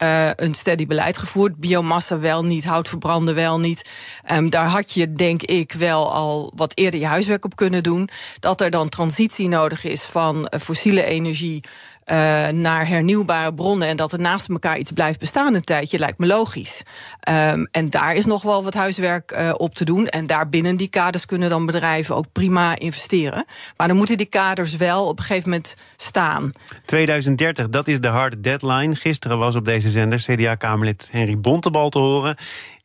uh, 0.03 0.29
een 0.35 0.53
steady 0.53 0.85
beleid 0.85 1.17
gevoerd. 1.17 1.55
Biomassa 1.55 2.19
wel 2.19 2.43
niet, 2.43 2.65
hout 2.65 2.87
verbranden 2.87 3.35
wel 3.35 3.59
niet. 3.59 3.89
Um, 4.31 4.49
daar 4.49 4.67
had 4.67 4.91
je, 4.91 5.13
denk 5.13 5.41
ik, 5.41 5.71
wel 5.71 6.13
al 6.13 6.51
wat 6.55 6.77
eerder 6.77 6.99
je 6.99 7.05
huiswerk 7.05 7.45
op 7.45 7.55
kunnen 7.55 7.83
doen. 7.83 8.09
Dat 8.39 8.61
er 8.61 8.69
dan 8.69 8.89
transitie 8.89 9.47
nodig 9.47 9.83
is 9.83 10.03
van 10.03 10.35
uh, 10.37 10.59
fossiele 10.59 11.03
energie 11.03 11.63
uh, 12.11 12.47
naar 12.47 12.87
hernieuwbare 12.87 13.53
bronnen 13.53 13.87
en 13.87 13.97
dat 13.97 14.13
er 14.13 14.19
naast 14.19 14.49
elkaar 14.49 14.77
iets 14.77 14.91
blijft 14.91 15.19
bestaan 15.19 15.55
een 15.55 15.61
tijdje, 15.61 15.99
lijkt 15.99 16.17
me 16.17 16.25
logisch. 16.25 16.83
Um, 17.29 17.67
en 17.71 17.89
daar 17.89 18.15
is 18.15 18.25
nog 18.25 18.41
wel 18.41 18.63
wat 18.63 18.73
huiswerk 18.73 19.31
uh, 19.31 19.53
op 19.57 19.75
te 19.75 19.85
doen. 19.85 20.07
En 20.07 20.27
daar 20.27 20.49
binnen 20.49 20.75
die 20.75 20.87
kaders 20.87 21.25
kunnen 21.25 21.49
dan 21.49 21.65
bedrijven 21.65 22.15
ook 22.15 22.31
prima 22.31 22.77
investeren. 22.77 23.45
Maar 23.77 23.87
dan 23.87 23.97
moeten 23.97 24.17
die 24.17 24.25
kaders 24.25 24.75
wel 24.75 25.07
op 25.07 25.17
een 25.17 25.23
gegeven 25.23 25.49
moment 25.49 25.75
staan. 25.97 26.51
2030, 26.85 27.69
dat 27.69 27.87
is 27.87 27.99
de 27.99 28.07
harde 28.07 28.39
deadline. 28.39 28.95
Gisteren 28.95 29.37
was 29.37 29.55
op 29.55 29.65
deze 29.65 29.89
zender 29.89 30.19
CDA-Kamerlid 30.19 31.09
Henry 31.11 31.39
Bontebal 31.39 31.89
te 31.89 31.99
horen. 31.99 32.35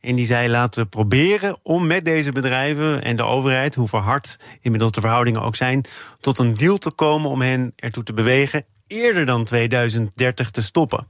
En 0.01 0.15
die 0.15 0.25
zei: 0.25 0.49
laten 0.49 0.83
we 0.83 0.89
proberen 0.89 1.57
om 1.63 1.87
met 1.87 2.05
deze 2.05 2.31
bedrijven 2.31 3.03
en 3.03 3.15
de 3.15 3.23
overheid, 3.23 3.75
hoe 3.75 3.87
verhard 3.87 4.37
inmiddels 4.61 4.91
de 4.91 5.01
verhoudingen 5.01 5.41
ook 5.41 5.55
zijn, 5.55 5.85
tot 6.19 6.39
een 6.39 6.53
deal 6.53 6.77
te 6.77 6.93
komen 6.93 7.29
om 7.29 7.41
hen 7.41 7.73
ertoe 7.75 8.03
te 8.03 8.13
bewegen 8.13 8.65
eerder 8.87 9.25
dan 9.25 9.45
2030 9.45 10.49
te 10.49 10.61
stoppen. 10.61 11.07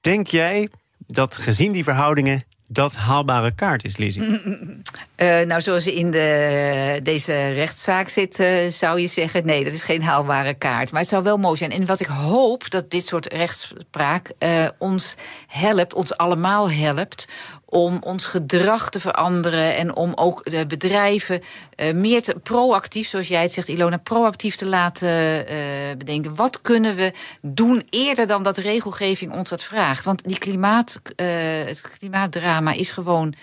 Denk 0.00 0.26
jij 0.26 0.68
dat 1.06 1.36
gezien 1.36 1.72
die 1.72 1.84
verhoudingen 1.84 2.44
dat 2.72 2.94
haalbare 2.94 3.54
kaart 3.54 3.84
is, 3.84 3.96
Lizzie? 3.96 4.22
Uh, 4.22 5.40
nou, 5.40 5.60
zoals 5.60 5.86
in 5.86 6.10
de, 6.10 7.00
deze 7.02 7.48
rechtszaak 7.48 8.08
zit, 8.08 8.40
uh, 8.40 8.68
zou 8.68 9.00
je 9.00 9.06
zeggen: 9.06 9.46
nee, 9.46 9.64
dat 9.64 9.72
is 9.72 9.82
geen 9.82 10.02
haalbare 10.02 10.54
kaart. 10.54 10.92
Maar 10.92 11.00
het 11.00 11.10
zou 11.10 11.22
wel 11.22 11.36
mooi 11.36 11.56
zijn. 11.56 11.70
En 11.70 11.86
wat 11.86 12.00
ik 12.00 12.06
hoop 12.06 12.70
dat 12.70 12.90
dit 12.90 13.06
soort 13.06 13.32
rechtspraak 13.32 14.32
uh, 14.38 14.66
ons 14.78 15.14
helpt, 15.46 15.94
ons 15.94 16.16
allemaal 16.16 16.70
helpt, 16.70 17.28
om 17.70 17.98
ons 18.02 18.24
gedrag 18.24 18.90
te 18.90 19.00
veranderen 19.00 19.76
en 19.76 19.96
om 19.96 20.12
ook 20.14 20.50
de 20.50 20.66
bedrijven 20.66 21.40
uh, 21.76 21.92
meer 21.92 22.22
te, 22.22 22.34
proactief, 22.42 23.08
zoals 23.08 23.28
jij 23.28 23.42
het 23.42 23.52
zegt, 23.52 23.68
Ilona, 23.68 23.96
proactief 23.96 24.56
te 24.56 24.66
laten 24.66 25.08
uh, 25.08 25.56
bedenken. 25.98 26.34
Wat 26.34 26.60
kunnen 26.60 26.94
we 26.94 27.12
doen 27.40 27.86
eerder 27.90 28.26
dan 28.26 28.42
dat 28.42 28.56
regelgeving 28.56 29.32
ons 29.32 29.48
dat 29.48 29.62
vraagt? 29.62 30.04
Want 30.04 30.24
die 30.24 30.38
klimaat, 30.38 31.00
uh, 31.16 31.26
het 31.64 31.80
klimaatdrama 31.98 32.72
is 32.72 32.90
gewoon 32.90 33.34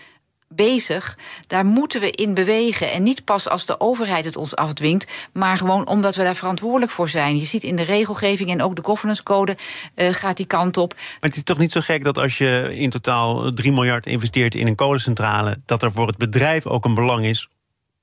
bezig. 0.47 1.17
Daar 1.47 1.65
moeten 1.65 2.01
we 2.01 2.11
in 2.11 2.33
bewegen. 2.33 2.91
En 2.91 3.03
niet 3.03 3.23
pas 3.23 3.49
als 3.49 3.65
de 3.65 3.79
overheid 3.79 4.25
het 4.25 4.37
ons 4.37 4.55
afdwingt, 4.55 5.11
maar 5.33 5.57
gewoon 5.57 5.87
omdat 5.87 6.15
we 6.15 6.23
daar 6.23 6.35
verantwoordelijk 6.35 6.91
voor 6.91 7.09
zijn. 7.09 7.37
Je 7.37 7.45
ziet 7.45 7.63
in 7.63 7.75
de 7.75 7.83
regelgeving 7.83 8.49
en 8.49 8.61
ook 8.61 8.75
de 8.75 8.83
governance 8.83 9.23
code 9.23 9.57
uh, 9.95 10.13
gaat 10.13 10.37
die 10.37 10.45
kant 10.45 10.77
op. 10.77 10.93
Maar 10.93 11.17
het 11.19 11.35
is 11.35 11.43
toch 11.43 11.57
niet 11.57 11.71
zo 11.71 11.81
gek 11.81 12.03
dat 12.03 12.17
als 12.17 12.37
je 12.37 12.75
in 12.75 12.89
totaal 12.89 13.51
3 13.51 13.71
miljard 13.71 14.05
investeert 14.05 14.55
in 14.55 14.67
een 14.67 14.75
kolencentrale, 14.75 15.57
dat 15.65 15.83
er 15.83 15.91
voor 15.91 16.07
het 16.07 16.17
bedrijf 16.17 16.65
ook 16.65 16.85
een 16.85 16.93
belang 16.93 17.25
is 17.25 17.47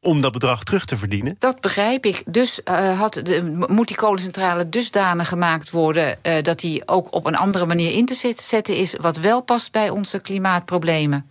om 0.05 0.21
dat 0.21 0.33
bedrag 0.33 0.65
terug 0.65 0.85
te 0.85 0.97
verdienen? 0.97 1.37
Dat 1.39 1.61
begrijp 1.61 2.07
ik. 2.07 2.23
Dus 2.27 2.61
uh, 2.65 2.99
had 3.01 3.13
de, 3.15 3.65
moet 3.69 3.89
die 3.89 3.97
kolencentrale 3.97 4.69
dusdanig 4.69 5.29
gemaakt 5.29 5.71
worden 5.71 6.19
uh, 6.23 6.33
dat 6.43 6.61
die 6.61 6.89
ook 6.89 7.15
op 7.15 7.27
een 7.27 7.37
andere 7.37 7.67
manier 7.67 7.93
in 7.93 8.07
te 8.07 8.35
zetten 8.35 8.77
is, 8.77 8.95
wat 9.01 9.17
wel 9.17 9.43
past 9.43 9.73
bij 9.73 9.91
onze 9.91 10.21
klimaatproblemen. 10.21 11.29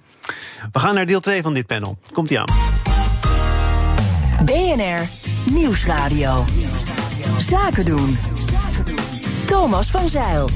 We 0.72 0.80
gaan 0.80 0.96
naar 0.96 1.06
deel 1.06 1.20
2 1.20 1.42
van 1.42 1.54
dit 1.54 1.66
panel. 1.66 1.98
Komt 2.12 2.30
ie 2.30 2.40
aan. 2.40 2.48
BNR 4.46 5.08
Nieuwsradio. 5.52 6.46
Zaken 7.38 7.86
doen. 7.86 8.18
Thomas 9.46 9.92
van 9.92 10.08
Zeil. 10.08 10.50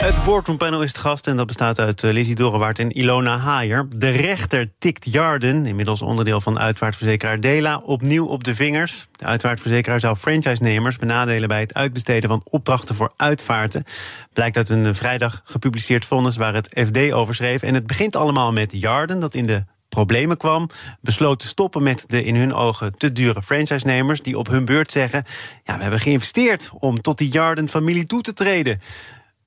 Het 0.00 0.24
boardroompanel 0.24 0.82
is 0.82 0.88
het 0.88 0.98
gast 0.98 1.26
en 1.26 1.36
dat 1.36 1.46
bestaat 1.46 1.78
uit 1.78 2.02
uh, 2.02 2.12
Lizzie 2.12 2.34
Dorenwaard 2.34 2.78
en 2.78 2.90
Ilona 2.90 3.38
Haier. 3.38 3.86
De 3.96 4.10
rechter 4.10 4.70
tikt 4.78 5.12
Jarden, 5.12 5.66
inmiddels 5.66 6.02
onderdeel 6.02 6.40
van 6.40 6.58
uitvaartverzekeraar 6.58 7.40
Dela, 7.40 7.78
opnieuw 7.78 8.26
op 8.26 8.44
de 8.44 8.54
vingers. 8.54 9.08
De 9.12 9.24
uitvaartverzekeraar 9.24 10.00
zou 10.00 10.16
franchise-nemers 10.16 10.96
benadelen 10.96 11.48
bij 11.48 11.60
het 11.60 11.74
uitbesteden 11.74 12.28
van 12.28 12.42
opdrachten 12.44 12.94
voor 12.94 13.12
uitvaarten. 13.16 13.84
Blijkt 14.32 14.56
uit 14.56 14.68
een 14.68 14.94
vrijdag 14.94 15.40
gepubliceerd 15.44 16.04
vonnis 16.04 16.36
waar 16.36 16.54
het 16.54 16.68
FD 16.86 17.12
over 17.12 17.34
schreef. 17.34 17.62
En 17.62 17.74
het 17.74 17.86
begint 17.86 18.16
allemaal 18.16 18.52
met 18.52 18.72
Jarden, 18.72 19.18
dat 19.18 19.34
in 19.34 19.46
de 19.46 19.64
problemen 19.88 20.36
kwam, 20.36 20.68
besloot 21.00 21.38
te 21.38 21.46
stoppen 21.46 21.82
met 21.82 22.04
de 22.06 22.24
in 22.24 22.36
hun 22.36 22.54
ogen 22.54 22.96
te 22.96 23.12
dure 23.12 23.42
franchise-nemers 23.42 24.22
die 24.22 24.38
op 24.38 24.48
hun 24.48 24.64
beurt 24.64 24.90
zeggen: 24.90 25.24
ja, 25.64 25.76
we 25.76 25.82
hebben 25.82 26.00
geïnvesteerd 26.00 26.70
om 26.78 27.00
tot 27.00 27.18
die 27.18 27.30
Jarden-familie 27.30 28.04
toe 28.04 28.20
te 28.20 28.32
treden 28.32 28.78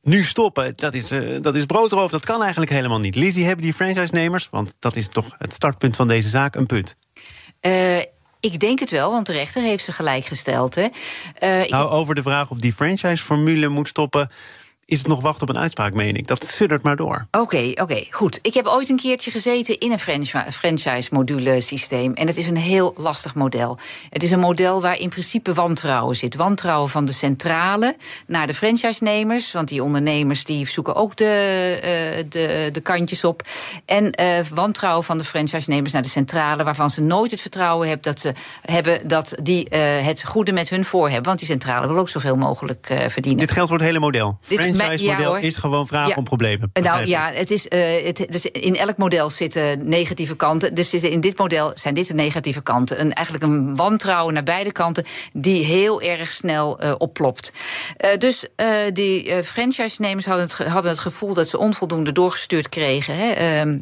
nu 0.03 0.23
stoppen, 0.23 0.73
dat 0.75 0.93
is, 0.93 1.11
uh, 1.11 1.41
dat 1.41 1.55
is 1.55 1.65
broodroof. 1.65 2.11
Dat 2.11 2.25
kan 2.25 2.41
eigenlijk 2.41 2.71
helemaal 2.71 2.99
niet. 2.99 3.15
Lizzie, 3.15 3.45
hebben 3.45 3.63
die 3.63 3.73
franchise-nemers, 3.73 4.47
want 4.49 4.73
dat 4.79 4.95
is 4.95 5.07
toch 5.07 5.35
het 5.37 5.53
startpunt 5.53 5.95
van 5.95 6.07
deze 6.07 6.29
zaak, 6.29 6.55
een 6.55 6.65
punt? 6.65 6.95
Uh, 7.61 7.99
ik 8.39 8.59
denk 8.59 8.79
het 8.79 8.89
wel, 8.89 9.11
want 9.11 9.25
de 9.25 9.33
rechter 9.33 9.61
heeft 9.61 9.83
ze 9.83 9.91
gelijk 9.91 10.25
gesteld. 10.25 10.75
Hè. 10.75 10.87
Uh, 11.43 11.69
nou, 11.69 11.89
over 11.89 12.15
de 12.15 12.21
vraag 12.21 12.49
of 12.49 12.57
die 12.57 12.73
franchise-formule 12.73 13.67
moet 13.67 13.87
stoppen 13.87 14.31
is 14.85 14.97
het 14.97 15.07
nog 15.07 15.21
wachten 15.21 15.41
op 15.41 15.55
een 15.55 15.61
uitspraak, 15.61 15.93
meen 15.93 16.15
ik. 16.15 16.27
Dat 16.27 16.45
suddert 16.45 16.83
maar 16.83 16.95
door. 16.95 17.27
Oké, 17.31 17.71
oké, 17.75 18.05
goed. 18.09 18.39
Ik 18.41 18.53
heb 18.53 18.65
ooit 18.65 18.89
een 18.89 18.97
keertje 18.97 19.31
gezeten 19.31 19.79
in 19.79 19.91
een 19.91 20.25
franchise-module 20.51 21.61
systeem. 21.61 22.13
En 22.13 22.27
het 22.27 22.37
is 22.37 22.47
een 22.47 22.57
heel 22.57 22.93
lastig 22.97 23.35
model. 23.35 23.77
Het 24.09 24.23
is 24.23 24.31
een 24.31 24.39
model 24.39 24.81
waar 24.81 24.99
in 24.99 25.09
principe 25.09 25.53
wantrouwen 25.53 26.15
zit. 26.15 26.35
Wantrouwen 26.35 26.89
van 26.89 27.05
de 27.05 27.13
centrale 27.13 27.95
naar 28.27 28.47
de 28.47 28.53
franchise-nemers. 28.53 29.51
Want 29.51 29.67
die 29.67 29.83
ondernemers 29.83 30.43
die 30.43 30.67
zoeken 30.67 30.95
ook 30.95 31.15
de, 31.15 31.73
uh, 32.15 32.23
de, 32.29 32.69
de 32.71 32.81
kantjes 32.81 33.23
op. 33.23 33.41
En 33.85 34.21
uh, 34.21 34.39
wantrouwen 34.53 35.03
van 35.03 35.17
de 35.17 35.23
franchise-nemers 35.23 35.93
naar 35.93 36.01
de 36.01 36.09
centrale... 36.09 36.63
waarvan 36.63 36.89
ze 36.89 37.01
nooit 37.01 37.31
het 37.31 37.41
vertrouwen 37.41 37.87
hebben 37.87 38.11
dat, 38.11 38.19
ze 38.19 38.33
hebben 38.61 39.07
dat 39.07 39.35
die 39.43 39.67
uh, 39.69 39.79
het 40.05 40.23
goede 40.23 40.51
met 40.51 40.69
hun 40.69 40.85
voor 40.85 41.05
hebben. 41.05 41.25
Want 41.25 41.39
die 41.39 41.47
centrale 41.47 41.87
wil 41.87 41.97
ook 41.97 42.09
zoveel 42.09 42.35
mogelijk 42.35 42.93
verdienen. 43.07 43.39
Dit 43.39 43.51
geldt 43.51 43.69
voor 43.69 43.77
het 43.77 43.87
hele 43.87 43.99
model? 43.99 44.37
Dit 44.47 44.72
franchise-model 44.75 45.35
is 45.35 45.55
gewoon 45.55 45.87
vragen 45.87 46.17
om 46.17 46.23
problemen. 46.23 46.69
Nou 46.73 47.05
ja, 47.05 47.31
het 47.33 47.51
is, 47.51 47.65
uh, 47.69 48.05
het, 48.05 48.25
dus 48.29 48.45
in 48.45 48.75
elk 48.75 48.97
model 48.97 49.29
zitten 49.29 49.89
negatieve 49.89 50.35
kanten. 50.35 50.75
Dus 50.75 50.93
in 50.93 51.21
dit 51.21 51.37
model 51.37 51.71
zijn 51.73 51.93
dit 51.93 52.07
de 52.07 52.13
negatieve 52.13 52.61
kanten. 52.61 52.99
Een, 52.99 53.13
eigenlijk 53.13 53.45
een 53.45 53.75
wantrouwen 53.75 54.33
naar 54.33 54.43
beide 54.43 54.71
kanten 54.71 55.05
die 55.33 55.65
heel 55.65 56.01
erg 56.01 56.27
snel 56.27 56.83
uh, 56.83 56.95
oplopt. 56.97 57.51
Uh, 57.97 58.17
dus 58.17 58.45
die 58.93 59.43
franchise-nemers 59.43 60.25
hadden 60.25 60.45
het, 60.45 60.67
hadden 60.67 60.91
het 60.91 60.99
gevoel 60.99 61.33
dat 61.33 61.47
ze 61.47 61.57
onvoldoende 61.57 62.11
doorgestuurd 62.11 62.69
kregen. 62.69 63.15
Hè, 63.17 63.65
uh, 63.65 63.79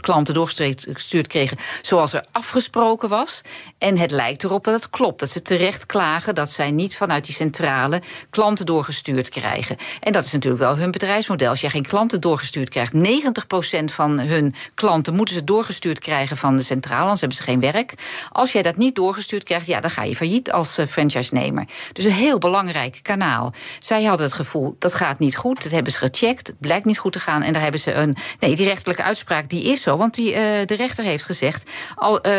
klanten 0.00 0.34
doorgestuurd 0.34 1.26
kregen 1.26 1.56
zoals 1.82 2.12
er 2.12 2.24
afgesproken 2.32 3.08
was. 3.08 3.42
En 3.78 3.98
het 3.98 4.10
lijkt 4.10 4.44
erop 4.44 4.64
dat 4.64 4.74
het 4.74 4.90
klopt. 4.90 5.20
Dat 5.20 5.30
ze 5.30 5.42
terecht 5.42 5.86
klagen 5.86 6.34
dat 6.34 6.50
zij 6.50 6.70
niet 6.70 6.96
vanuit 6.96 7.24
die 7.24 7.34
centrale 7.34 8.02
klanten 8.30 8.66
doorgestuurd 8.66 9.28
krijgen. 9.28 9.76
En 10.00 10.12
dat 10.12 10.24
is 10.24 10.32
natuurlijk 10.32 10.62
wel 10.62 10.76
hun 10.76 10.90
bedrijfsmodel. 10.90 11.50
Als 11.50 11.60
jij 11.60 11.70
geen 11.70 11.86
klanten 11.86 12.20
doorgestuurd 12.20 12.68
krijgt, 12.68 12.92
90% 12.94 13.84
van 13.84 14.20
hun 14.20 14.54
klanten 14.74 15.14
moeten 15.14 15.34
ze 15.34 15.44
doorgestuurd 15.44 15.98
krijgen 15.98 16.36
van 16.36 16.56
de 16.56 16.62
centrale, 16.62 17.02
anders 17.02 17.20
hebben 17.20 17.38
ze 17.38 17.44
geen 17.44 17.60
werk. 17.60 17.94
Als 18.32 18.52
jij 18.52 18.62
dat 18.62 18.76
niet 18.76 18.94
doorgestuurd 18.94 19.44
krijgt, 19.44 19.66
ja, 19.66 19.80
dan 19.80 19.90
ga 19.90 20.02
je 20.02 20.16
failliet 20.16 20.52
als 20.52 20.78
uh, 20.78 20.86
franchise-nemer. 20.86 21.64
Dus 21.92 22.04
een 22.04 22.12
heel 22.12 22.38
belangrijk 22.38 22.98
kanaal. 23.02 23.52
Zij 23.78 24.04
hadden 24.04 24.26
het 24.26 24.34
gevoel 24.34 24.76
dat 24.78 24.94
gaat 24.94 25.18
niet 25.18 25.36
goed. 25.36 25.62
Dat 25.62 25.72
hebben 25.72 25.92
ze 25.92 25.98
gecheckt, 25.98 26.52
blijkt 26.58 26.84
niet 26.84 26.98
goed 26.98 27.12
te 27.12 27.20
gaan. 27.20 27.42
En 27.42 27.52
daar 27.52 27.62
hebben 27.62 27.80
ze 27.80 27.92
een. 27.92 28.16
Nee, 28.38 28.56
die 28.56 28.66
rechtelijke 28.66 28.95
uitspraak 29.00 29.48
die 29.48 29.64
is 29.64 29.82
zo. 29.82 29.96
Want 29.96 30.14
die, 30.14 30.30
uh, 30.30 30.38
de 30.64 30.74
rechter 30.76 31.04
heeft 31.04 31.24
gezegd. 31.24 31.70
Al, 31.94 32.26
uh, 32.26 32.32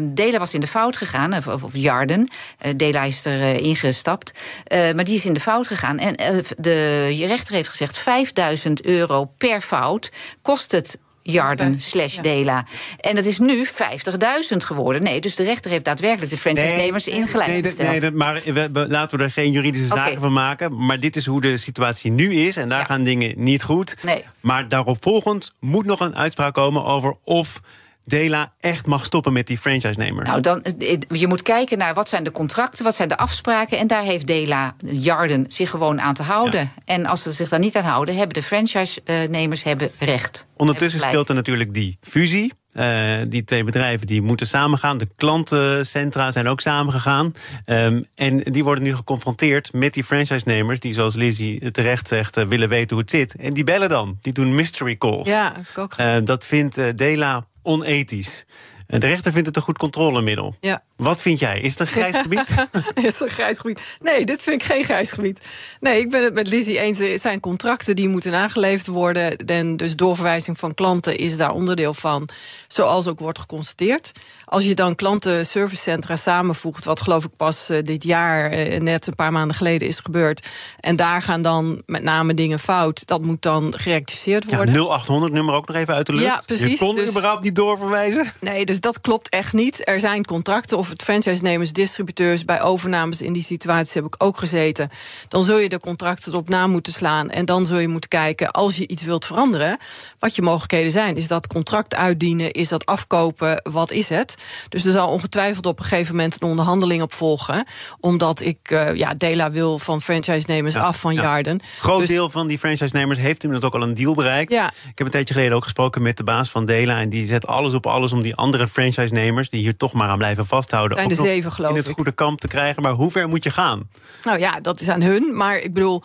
Dela 0.00 0.38
was 0.38 0.54
in 0.54 0.60
de 0.60 0.66
fout 0.66 0.96
gegaan, 0.96 1.34
of, 1.34 1.46
of 1.46 1.76
Jarden. 1.76 2.28
Dela 2.76 3.02
is 3.02 3.24
er 3.24 3.60
ingestapt. 3.60 4.32
maar 4.70 5.04
die 5.04 5.16
is 5.16 5.24
in 5.24 5.32
de 5.32 5.40
fout 5.40 5.66
gegaan. 5.66 5.98
En 5.98 6.14
de 6.56 7.26
rechter 7.26 7.54
heeft 7.54 7.68
gezegd: 7.68 7.98
5000 7.98 8.84
euro 8.84 9.24
per 9.24 9.60
fout 9.60 10.10
kost 10.42 10.72
het 10.72 10.98
Jarden 11.26 11.80
slash 11.80 12.18
Dela. 12.18 12.64
En 13.00 13.14
dat 13.14 13.24
is 13.24 13.38
nu 13.38 13.66
50.000 13.66 14.56
geworden. 14.56 15.02
Nee, 15.02 15.20
dus 15.20 15.34
de 15.34 15.44
rechter 15.44 15.70
heeft 15.70 15.84
daadwerkelijk 15.84 16.30
de 16.30 16.38
franchise-nemers 16.38 17.06
nee, 17.06 17.14
nee, 17.46 17.62
gesteld. 17.62 18.00
Nee, 18.00 18.10
maar 18.10 18.40
we, 18.44 18.86
laten 18.88 19.18
we 19.18 19.24
er 19.24 19.30
geen 19.30 19.52
juridische 19.52 19.86
zaken 19.86 20.06
okay. 20.06 20.18
van 20.18 20.32
maken. 20.32 20.86
Maar 20.86 21.00
dit 21.00 21.16
is 21.16 21.26
hoe 21.26 21.40
de 21.40 21.56
situatie 21.56 22.10
nu 22.10 22.34
is. 22.34 22.56
En 22.56 22.68
daar 22.68 22.78
ja. 22.78 22.84
gaan 22.84 23.02
dingen 23.02 23.32
niet 23.36 23.62
goed. 23.62 23.96
Nee. 24.02 24.24
Maar 24.40 24.68
daarop 24.68 24.96
volgend 25.00 25.52
moet 25.60 25.86
nog 25.86 26.00
een 26.00 26.16
uitspraak 26.16 26.54
komen 26.54 26.84
over 26.84 27.16
of 27.22 27.60
Dela 28.04 28.52
echt 28.60 28.86
mag 28.86 29.04
stoppen 29.04 29.32
met 29.32 29.46
die 29.46 29.58
franchise-nemer? 29.58 30.24
Nou, 30.24 30.40
dan, 30.40 30.62
eh, 30.62 30.98
je 31.08 31.26
moet 31.26 31.42
kijken 31.42 31.78
naar 31.78 31.94
wat 31.94 32.08
zijn 32.08 32.24
de 32.24 32.32
contracten, 32.32 32.84
wat 32.84 32.94
zijn 32.94 33.08
de 33.08 33.16
afspraken. 33.16 33.78
En 33.78 33.86
daar 33.86 34.02
heeft 34.02 34.26
Dela 34.26 34.74
Jarden 34.86 35.44
zich 35.48 35.70
gewoon 35.70 36.00
aan 36.00 36.14
te 36.14 36.22
houden. 36.22 36.60
Ja. 36.60 36.82
En 36.84 37.06
als 37.06 37.22
ze 37.22 37.32
zich 37.32 37.48
daar 37.48 37.58
niet 37.58 37.76
aan 37.76 37.84
houden, 37.84 38.16
hebben 38.16 38.34
de 38.34 38.42
franchise-nemers 38.42 39.62
hebben 39.62 39.90
recht. 39.98 40.46
Ondertussen 40.56 41.00
speelt 41.00 41.28
er 41.28 41.34
natuurlijk 41.34 41.74
die 41.74 41.98
fusie. 42.00 42.52
Uh, 42.72 43.20
die 43.28 43.44
twee 43.44 43.64
bedrijven 43.64 44.06
die 44.06 44.22
moeten 44.22 44.46
samengaan. 44.46 44.98
De 44.98 45.08
klantencentra 45.16 46.32
zijn 46.32 46.48
ook 46.48 46.60
samengegaan. 46.60 47.32
Um, 47.66 48.04
en 48.14 48.38
die 48.38 48.64
worden 48.64 48.84
nu 48.84 48.94
geconfronteerd 48.94 49.72
met 49.72 49.94
die 49.94 50.04
franchise-nemers... 50.04 50.80
die, 50.80 50.92
zoals 50.92 51.14
Lizzie 51.14 51.70
terecht 51.70 52.08
zegt, 52.08 52.36
uh, 52.36 52.44
willen 52.44 52.68
weten 52.68 52.90
hoe 52.90 53.00
het 53.00 53.10
zit. 53.10 53.36
En 53.36 53.52
die 53.52 53.64
bellen 53.64 53.88
dan. 53.88 54.16
Die 54.20 54.32
doen 54.32 54.54
mystery 54.54 54.96
calls. 54.96 55.28
Ja, 55.28 55.56
ik 55.56 55.78
ook. 55.78 55.94
Uh, 56.00 56.16
dat 56.24 56.46
vindt 56.46 56.98
Dela 56.98 57.46
onethisch. 57.64 58.44
De 58.86 59.06
rechter 59.06 59.32
vindt 59.32 59.46
het 59.46 59.56
een 59.56 59.62
goed 59.62 59.78
controlemiddel. 59.78 60.54
Ja. 60.60 60.82
Wat 60.96 61.22
vind 61.22 61.38
jij? 61.38 61.60
Is 61.60 61.70
het 61.70 61.80
een 61.80 61.86
grijs 61.86 62.16
gebied? 62.16 62.48
is 62.94 63.04
het 63.04 63.20
een 63.20 63.28
grijs 63.28 63.58
gebied? 63.58 63.80
Nee, 64.00 64.24
dit 64.24 64.42
vind 64.42 64.62
ik 64.62 64.66
geen 64.72 64.84
grijs 64.84 65.12
gebied. 65.12 65.48
Nee, 65.80 66.00
ik 66.00 66.10
ben 66.10 66.24
het 66.24 66.34
met 66.34 66.48
Lizzie 66.48 66.78
eens. 66.78 66.98
Er 66.98 67.18
zijn 67.18 67.40
contracten 67.40 67.96
die 67.96 68.08
moeten 68.08 68.30
nageleefd 68.30 68.86
worden. 68.86 69.36
En 69.36 69.76
dus 69.76 69.96
doorverwijzing 69.96 70.58
van 70.58 70.74
klanten 70.74 71.18
is 71.18 71.36
daar 71.36 71.50
onderdeel 71.50 71.94
van. 71.94 72.28
Zoals 72.68 73.08
ook 73.08 73.18
wordt 73.18 73.38
geconstateerd. 73.38 74.12
Als 74.44 74.64
je 74.64 74.74
dan 74.74 74.94
klantenservicecentra 74.94 76.16
samenvoegt... 76.16 76.84
wat 76.84 77.00
geloof 77.00 77.24
ik 77.24 77.36
pas 77.36 77.70
uh, 77.70 77.78
dit 77.82 78.04
jaar, 78.04 78.58
uh, 78.58 78.80
net 78.80 79.06
een 79.06 79.14
paar 79.14 79.32
maanden 79.32 79.56
geleden 79.56 79.88
is 79.88 80.00
gebeurd... 80.00 80.48
en 80.80 80.96
daar 80.96 81.22
gaan 81.22 81.42
dan 81.42 81.82
met 81.86 82.02
name 82.02 82.34
dingen 82.34 82.58
fout... 82.58 83.06
dat 83.06 83.22
moet 83.22 83.42
dan 83.42 83.74
gerectificeerd 83.76 84.44
worden. 84.44 84.74
Ja, 84.74 85.00
0800-nummer 85.00 85.54
ook 85.54 85.66
nog 85.66 85.76
even 85.76 85.94
uit 85.94 86.06
de 86.06 86.12
lucht. 86.12 86.24
Ja, 86.24 86.42
precies. 86.46 86.70
Je 86.70 86.86
kon 86.86 86.94
dus, 86.94 87.08
überhaupt 87.08 87.42
niet 87.42 87.56
doorverwijzen? 87.56 88.26
Nee, 88.40 88.64
dus 88.64 88.80
dat 88.80 89.00
klopt 89.00 89.28
echt 89.28 89.52
niet. 89.52 89.88
Er 89.88 90.00
zijn 90.00 90.24
contracten 90.24 90.78
of 90.78 90.83
het 90.88 91.02
franchise-nemers, 91.02 91.72
distributeurs... 91.72 92.44
bij 92.44 92.62
overnames 92.62 93.22
in 93.22 93.32
die 93.32 93.42
situatie 93.42 94.02
heb 94.02 94.14
ik 94.14 94.22
ook 94.22 94.38
gezeten. 94.38 94.90
Dan 95.28 95.44
zul 95.44 95.58
je 95.58 95.68
de 95.68 95.80
contracten 95.80 96.32
erop 96.32 96.48
na 96.48 96.66
moeten 96.66 96.92
slaan... 96.92 97.30
en 97.30 97.44
dan 97.44 97.64
zul 97.64 97.78
je 97.78 97.88
moeten 97.88 98.10
kijken, 98.10 98.50
als 98.50 98.76
je 98.76 98.88
iets 98.88 99.02
wilt 99.02 99.24
veranderen... 99.24 99.78
wat 100.18 100.34
je 100.34 100.42
mogelijkheden 100.42 100.90
zijn. 100.90 101.16
Is 101.16 101.28
dat 101.28 101.46
contract 101.46 101.94
uitdienen? 101.94 102.50
Is 102.50 102.68
dat 102.68 102.86
afkopen? 102.86 103.60
Wat 103.62 103.90
is 103.90 104.08
het? 104.08 104.34
Dus 104.68 104.84
er 104.84 104.92
zal 104.92 105.08
ongetwijfeld 105.08 105.66
op 105.66 105.78
een 105.78 105.84
gegeven 105.84 106.14
moment 106.14 106.36
een 106.40 106.48
onderhandeling 106.48 107.02
op 107.02 107.12
volgen. 107.12 107.66
Omdat 108.00 108.40
ik, 108.40 108.70
uh, 108.70 108.94
ja, 108.94 109.14
Dela 109.14 109.50
wil 109.50 109.78
van 109.78 110.00
franchise-nemers 110.00 110.74
ja, 110.74 110.80
af 110.80 111.00
van 111.00 111.14
ja. 111.14 111.22
Jarden. 111.22 111.60
Groot 111.78 111.98
dus, 111.98 112.08
deel 112.08 112.30
van 112.30 112.46
die 112.46 112.58
franchise-nemers 112.58 113.18
heeft 113.18 113.42
inmiddels 113.42 113.72
ook 113.72 113.80
al 113.80 113.88
een 113.88 113.94
deal 113.94 114.14
bereikt. 114.14 114.52
Ja. 114.52 114.68
Ik 114.68 114.98
heb 114.98 115.06
een 115.06 115.12
tijdje 115.12 115.34
geleden 115.34 115.56
ook 115.56 115.62
gesproken 115.62 116.02
met 116.02 116.16
de 116.16 116.24
baas 116.24 116.50
van 116.50 116.64
Dela. 116.64 117.00
En 117.00 117.08
die 117.08 117.26
zet 117.26 117.46
alles 117.46 117.74
op 117.74 117.86
alles 117.86 118.12
om 118.12 118.22
die 118.22 118.34
andere 118.34 118.66
franchise-nemers... 118.66 119.50
die 119.50 119.60
hier 119.60 119.76
toch 119.76 119.92
maar 119.92 120.08
aan 120.08 120.18
blijven 120.18 120.46
vasthouden... 120.46 120.72
Zijn 120.88 121.08
de 121.08 121.14
zeven, 121.14 121.52
geloof 121.52 121.70
in 121.70 121.76
het 121.76 121.88
ik. 121.88 121.94
goede 121.94 122.12
kamp 122.12 122.40
te 122.40 122.48
krijgen. 122.48 122.82
Maar 122.82 122.92
hoe 122.92 123.10
ver 123.10 123.28
moet 123.28 123.44
je 123.44 123.50
gaan? 123.50 123.88
Nou 124.22 124.38
ja, 124.38 124.60
dat 124.60 124.80
is 124.80 124.88
aan 124.88 125.02
hun. 125.02 125.36
Maar 125.36 125.58
ik 125.58 125.74
bedoel, 125.74 126.02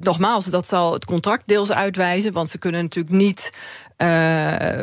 nogmaals, 0.00 0.44
dat 0.44 0.68
zal 0.68 0.92
het 0.92 1.04
contract 1.04 1.48
deels 1.48 1.72
uitwijzen. 1.72 2.32
Want 2.32 2.50
ze 2.50 2.58
kunnen 2.58 2.82
natuurlijk 2.82 3.16
niet 3.16 3.52
uh, 4.02 4.80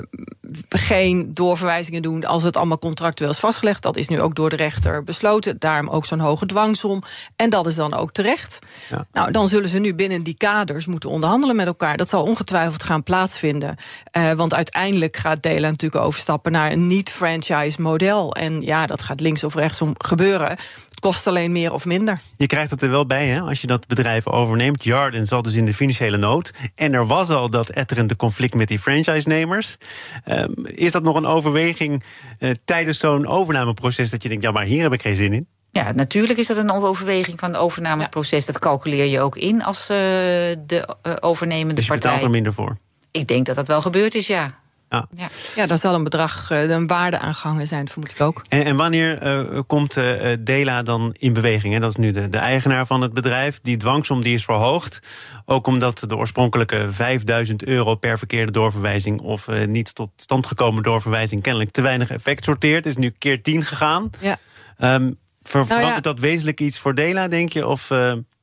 geen 0.69 1.33
doorverwijzingen 1.33 2.01
doen 2.01 2.25
als 2.25 2.43
het 2.43 2.57
allemaal 2.57 2.79
contractueel 2.79 3.29
is 3.29 3.39
vastgelegd. 3.39 3.81
Dat 3.81 3.97
is 3.97 4.07
nu 4.07 4.21
ook 4.21 4.35
door 4.35 4.49
de 4.49 4.55
rechter 4.55 5.03
besloten. 5.03 5.55
Daarom 5.59 5.89
ook 5.89 6.05
zo'n 6.05 6.19
hoge 6.19 6.45
dwangsom. 6.45 7.03
En 7.35 7.49
dat 7.49 7.67
is 7.67 7.75
dan 7.75 7.93
ook 7.93 8.11
terecht. 8.11 8.59
Ja. 8.89 9.05
Nou, 9.11 9.31
dan 9.31 9.47
zullen 9.47 9.69
ze 9.69 9.79
nu 9.79 9.95
binnen 9.95 10.23
die 10.23 10.37
kaders 10.37 10.85
moeten 10.85 11.09
onderhandelen 11.09 11.55
met 11.55 11.65
elkaar. 11.65 11.97
Dat 11.97 12.09
zal 12.09 12.23
ongetwijfeld 12.23 12.83
gaan 12.83 13.03
plaatsvinden. 13.03 13.75
Uh, 14.17 14.31
want 14.31 14.53
uiteindelijk 14.53 15.17
gaat 15.17 15.43
Dela 15.43 15.69
natuurlijk 15.69 16.05
overstappen 16.05 16.51
naar 16.51 16.71
een 16.71 16.87
niet-franchise 16.87 17.81
model. 17.81 18.35
En 18.35 18.61
ja, 18.61 18.85
dat 18.85 19.03
gaat 19.03 19.19
links 19.19 19.43
of 19.43 19.55
rechtsom 19.55 19.93
gebeuren 19.97 20.57
kost 21.03 21.27
alleen 21.27 21.51
meer 21.51 21.73
of 21.73 21.85
minder. 21.85 22.19
Je 22.37 22.47
krijgt 22.47 22.71
het 22.71 22.81
er 22.81 22.89
wel 22.89 23.05
bij 23.05 23.27
hè, 23.27 23.39
als 23.39 23.61
je 23.61 23.67
dat 23.67 23.87
bedrijf 23.87 24.27
overneemt. 24.27 24.83
Jarden 24.83 25.27
zat 25.27 25.43
dus 25.43 25.53
in 25.53 25.65
de 25.65 25.73
financiële 25.73 26.17
nood. 26.17 26.53
En 26.75 26.93
er 26.93 27.07
was 27.07 27.29
al 27.29 27.49
dat 27.49 27.69
etterende 27.69 28.15
conflict 28.15 28.53
met 28.53 28.67
die 28.67 28.79
franchise-nemers. 28.79 29.77
Uh, 30.25 30.43
is 30.63 30.91
dat 30.91 31.03
nog 31.03 31.15
een 31.15 31.25
overweging 31.25 32.03
uh, 32.39 32.51
tijdens 32.65 32.99
zo'n 32.99 33.27
overnameproces 33.27 34.09
dat 34.09 34.23
je 34.23 34.29
denkt, 34.29 34.43
ja, 34.43 34.51
maar 34.51 34.65
hier 34.65 34.83
heb 34.83 34.93
ik 34.93 35.01
geen 35.01 35.15
zin 35.15 35.33
in? 35.33 35.47
Ja, 35.71 35.91
natuurlijk 35.91 36.39
is 36.39 36.47
dat 36.47 36.57
een 36.57 36.71
overweging 36.71 37.39
van 37.39 37.49
het 37.49 37.59
overnameproces. 37.59 38.45
Dat 38.45 38.59
calculeer 38.59 39.05
je 39.05 39.21
ook 39.21 39.37
in 39.37 39.63
als 39.63 39.81
uh, 39.81 39.97
de 40.65 40.95
overnemende 41.19 41.73
dus 41.73 41.83
je 41.83 41.89
partij. 41.89 42.09
betaalt 42.11 42.25
er 42.25 42.35
minder 42.35 42.53
voor? 42.53 42.77
Ik 43.11 43.27
denk 43.27 43.45
dat 43.45 43.55
dat 43.55 43.67
wel 43.67 43.81
gebeurd 43.81 44.15
is, 44.15 44.27
ja. 44.27 44.61
Ja. 44.93 45.07
Ja. 45.15 45.27
ja, 45.55 45.65
daar 45.65 45.77
zal 45.77 45.93
een 45.93 46.03
bedrag, 46.03 46.51
eh, 46.51 46.61
een 46.61 46.87
waarde 46.87 47.19
aangehangen 47.19 47.67
zijn, 47.67 47.87
vermoed 47.87 48.11
ik 48.11 48.21
ook. 48.21 48.41
En, 48.49 48.65
en 48.65 48.75
wanneer 48.75 49.41
uh, 49.53 49.59
komt 49.67 49.97
uh, 49.97 50.33
Dela 50.39 50.83
dan 50.83 51.15
in 51.19 51.33
beweging? 51.33 51.73
Hè? 51.73 51.79
Dat 51.79 51.89
is 51.89 51.95
nu 51.95 52.11
de, 52.11 52.29
de 52.29 52.37
eigenaar 52.37 52.85
van 52.85 53.01
het 53.01 53.13
bedrijf. 53.13 53.59
Die 53.61 53.77
dwangsom 53.77 54.21
die 54.21 54.33
is 54.33 54.45
verhoogd. 54.45 54.99
Ook 55.45 55.67
omdat 55.67 56.03
de 56.07 56.15
oorspronkelijke 56.15 56.87
5000 56.89 57.63
euro 57.63 57.95
per 57.95 58.17
verkeerde 58.17 58.51
doorverwijzing... 58.51 59.19
of 59.19 59.47
uh, 59.47 59.67
niet 59.67 59.95
tot 59.95 60.09
stand 60.15 60.47
gekomen 60.47 60.83
doorverwijzing 60.83 61.41
kennelijk 61.41 61.71
te 61.71 61.81
weinig 61.81 62.09
effect 62.09 62.43
sorteert. 62.43 62.85
Is 62.85 62.97
nu 62.97 63.09
keer 63.17 63.41
10 63.41 63.63
gegaan. 63.63 64.09
Ja. 64.19 64.37
Um, 64.95 65.17
verandert 65.43 65.79
nou 65.79 65.93
ja. 65.93 65.99
dat 65.99 66.19
wezenlijk 66.19 66.59
iets 66.59 66.79
voor 66.79 66.95
Dela, 66.95 67.27
denk 67.27 67.51
je? 67.51 67.67
Of... 67.67 67.91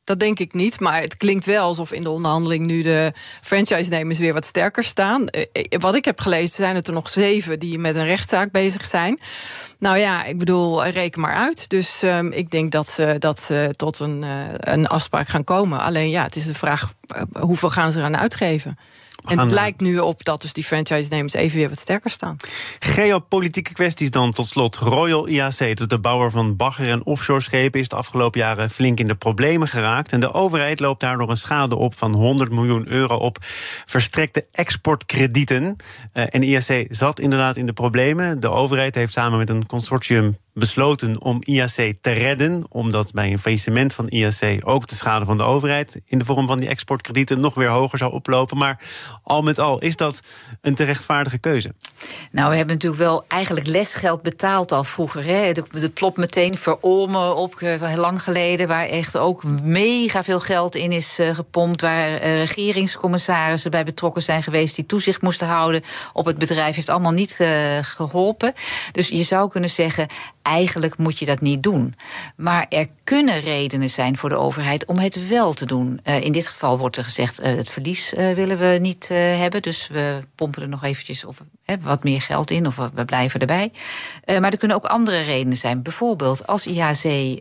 Dat 0.05 0.19
denk 0.19 0.39
ik 0.39 0.53
niet, 0.53 0.81
maar 0.81 1.01
het 1.01 1.17
klinkt 1.17 1.45
wel 1.45 1.65
alsof 1.65 1.93
in 1.93 2.03
de 2.03 2.11
onderhandeling 2.11 2.67
nu 2.67 2.83
de 2.83 3.13
franchise-nemers 3.43 4.19
weer 4.19 4.33
wat 4.33 4.45
sterker 4.45 4.85
staan. 4.85 5.29
Eh, 5.29 5.45
eh, 5.53 5.81
wat 5.81 5.95
ik 5.95 6.05
heb 6.05 6.21
gelezen 6.21 6.57
zijn 6.57 6.75
het 6.75 6.87
er 6.87 6.93
nog 6.93 7.09
zeven 7.09 7.59
die 7.59 7.79
met 7.79 7.97
een 7.97 8.05
rechtszaak 8.05 8.51
bezig 8.51 8.87
zijn. 8.87 9.19
Nou 9.79 9.99
ja, 9.99 10.25
ik 10.25 10.39
bedoel, 10.39 10.87
reken 10.87 11.21
maar 11.21 11.35
uit. 11.35 11.69
Dus 11.69 12.03
um, 12.03 12.33
ik 12.33 12.51
denk 12.51 12.73
dat 12.73 12.91
ze, 12.91 13.17
dat 13.19 13.41
ze 13.41 13.75
tot 13.77 13.99
een, 13.99 14.25
een 14.59 14.87
afspraak 14.87 15.29
gaan 15.29 15.45
komen. 15.45 15.81
Alleen 15.81 16.11
ja, 16.11 16.23
het 16.23 16.37
is 16.37 16.47
de 16.47 16.55
vraag 16.55 16.93
hoeveel 17.41 17.71
gaan 17.71 17.93
ze 17.93 17.99
eraan 17.99 18.17
uitgeven. 18.17 18.79
En 19.25 19.39
het 19.39 19.51
lijkt 19.51 19.81
nu 19.81 19.99
op 19.99 20.25
dat 20.25 20.41
dus 20.41 20.53
die 20.53 20.65
franchise-nemers 20.65 21.33
even 21.33 21.59
weer 21.59 21.69
wat 21.69 21.79
sterker 21.79 22.11
staan. 22.11 22.37
Geopolitieke 22.79 23.73
kwesties 23.73 24.11
dan 24.11 24.33
tot 24.33 24.47
slot. 24.47 24.77
Royal 24.77 25.27
IAC, 25.29 25.59
dus 25.77 25.87
de 25.87 25.99
bouwer 25.99 26.31
van 26.31 26.57
bagger- 26.57 26.89
en 26.89 27.07
offshore-schepen... 27.07 27.81
is 27.81 27.89
de 27.89 27.97
afgelopen 27.97 28.41
jaren 28.41 28.71
flink 28.71 28.99
in 28.99 29.07
de 29.07 29.15
problemen 29.15 29.69
geraakt. 29.69 30.13
En 30.13 30.21
de 30.21 30.33
overheid 30.33 30.81
loopt 30.81 31.01
daardoor 31.01 31.31
een 31.31 31.37
schade 31.37 31.77
op 31.77 31.95
van 31.95 32.15
100 32.15 32.51
miljoen 32.51 32.89
euro... 32.89 33.17
op 33.17 33.39
verstrekte 33.87 34.47
exportkredieten. 34.53 35.77
Uh, 36.15 36.25
en 36.29 36.43
IAC 36.43 36.87
zat 36.89 37.21
inderdaad 37.21 37.57
in 37.57 37.67
de 37.67 37.73
problemen. 37.73 38.41
De 38.41 38.51
overheid 38.51 38.95
heeft 38.95 39.13
samen 39.13 39.39
met 39.39 39.51
een 39.51 39.67
consortium 39.67 40.37
besloten 40.61 41.21
om 41.21 41.39
IAC 41.41 41.95
te 42.01 42.11
redden. 42.11 42.65
Omdat 42.69 43.13
bij 43.13 43.33
een 43.33 43.39
faillissement 43.39 43.95
van 43.95 44.09
IAC 44.09 44.61
ook 44.65 44.87
de 44.87 44.95
schade 44.95 45.25
van 45.25 45.37
de 45.37 45.43
overheid 45.43 46.01
in 46.05 46.19
de 46.19 46.25
vorm 46.25 46.47
van 46.47 46.59
die 46.59 46.69
exportkredieten 46.69 47.41
nog 47.41 47.55
weer 47.55 47.69
hoger 47.69 47.99
zou 47.99 48.13
oplopen. 48.13 48.57
Maar 48.57 48.79
al 49.23 49.43
met 49.43 49.59
al, 49.59 49.79
is 49.79 49.97
dat 49.97 50.21
een 50.61 50.75
terechtvaardige 50.75 51.39
keuze? 51.39 51.75
Nou, 52.31 52.51
we 52.51 52.57
hebben 52.57 52.75
natuurlijk 52.75 53.03
wel 53.03 53.25
eigenlijk 53.29 53.67
lesgeld 53.67 54.23
betaald 54.23 54.73
al 54.73 54.85
vroeger. 54.85 55.25
Hè. 55.25 55.53
De, 55.53 55.91
plop 55.95 56.17
meteen 56.17 56.57
verolmen 56.57 57.37
op 57.37 57.55
eh, 57.55 57.97
lang 57.97 58.23
geleden, 58.23 58.69
waar 58.69 58.87
echt 58.87 59.17
ook 59.17 59.45
mega 59.63 60.23
veel 60.23 60.41
geld 60.41 60.75
in 60.75 60.93
is 60.93 61.21
uh, 61.21 61.35
gepompt. 61.35 61.81
Waar 61.81 62.09
uh, 62.09 62.45
regeringscommissarissen 62.45 63.71
bij 63.71 63.85
betrokken 63.85 64.23
zijn 64.23 64.43
geweest 64.43 64.75
die 64.77 64.87
toezicht 64.87 65.23
moesten 65.23 65.47
houden 65.47 65.83
op 66.13 66.25
het 66.25 66.39
bedrijf. 66.39 66.75
Heeft 66.75 66.89
allemaal 66.89 67.13
niet 67.13 67.39
geholpen. 67.83 68.53
Dus 68.93 69.09
je 69.09 69.23
zou 69.23 69.51
kunnen 69.51 69.71
zeggen 69.71 70.07
eigenlijk 70.51 70.99
moet 70.99 71.19
je 71.19 71.27
dat 71.27 71.41
niet 71.41 71.63
doen. 71.63 71.95
Maar 72.37 72.67
er 72.69 72.89
kunnen 73.05 73.41
redenen 73.41 73.91
zijn 73.91 74.17
voor 74.17 74.29
de 74.29 74.37
overheid 74.37 74.85
om 74.85 74.99
het 74.99 75.29
wel 75.29 75.53
te 75.53 75.67
doen. 75.67 76.01
Uh, 76.05 76.21
in 76.21 76.33
dit 76.33 76.47
geval 76.47 76.79
wordt 76.79 76.97
er 76.97 77.05
gezegd: 77.05 77.41
uh, 77.41 77.47
het 77.47 77.69
verlies 77.69 78.15
uh, 78.15 78.33
willen 78.33 78.59
we 78.59 78.79
niet 78.81 79.09
hebben. 79.09 79.63
Dus 79.63 79.89
we 79.89 80.19
pompen 80.35 80.63
er 80.63 80.69
nog 80.69 80.85
eventjes 80.85 81.25
of, 81.25 81.43
wat 81.81 82.05
meer 82.05 82.23
geld 82.23 82.51
in, 82.51 82.67
of 82.67 82.77
we 82.77 83.05
blijven 83.05 83.41
erbij. 83.41 83.73
maar 84.27 84.51
er 84.51 84.59
kunnen 84.59 84.77
ook 84.77 84.85
andere 84.85 85.21
redenen 85.21 85.57
zijn. 85.57 85.83
Bijvoorbeeld 85.83 86.47
als 86.47 86.67
IHC 86.67 87.39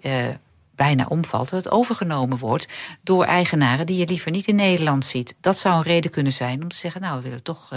bijna 0.75 1.05
omvalt, 1.07 1.49
dat 1.49 1.63
het 1.63 1.73
overgenomen 1.73 2.37
wordt 2.37 2.67
door 3.03 3.23
eigenaren 3.23 3.85
die 3.85 3.97
je 3.97 4.05
liever 4.05 4.31
niet 4.31 4.47
in 4.47 4.55
Nederland 4.55 5.05
ziet. 5.05 5.35
Dat 5.41 5.57
zou 5.57 5.75
een 5.75 5.83
reden 5.83 6.11
kunnen 6.11 6.33
zijn 6.33 6.61
om 6.61 6.67
te 6.67 6.75
zeggen: 6.75 7.01
Nou, 7.01 7.15
we 7.15 7.23
willen 7.23 7.43
toch 7.43 7.69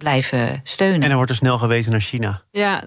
blijven 0.00 0.60
steunen. 0.62 1.02
En 1.02 1.08
dan 1.08 1.16
wordt 1.16 1.30
er 1.30 1.36
snel 1.36 1.58
gewezen 1.58 1.92
naar 1.92 2.00
China. 2.00 2.40
Ja, 2.50 2.82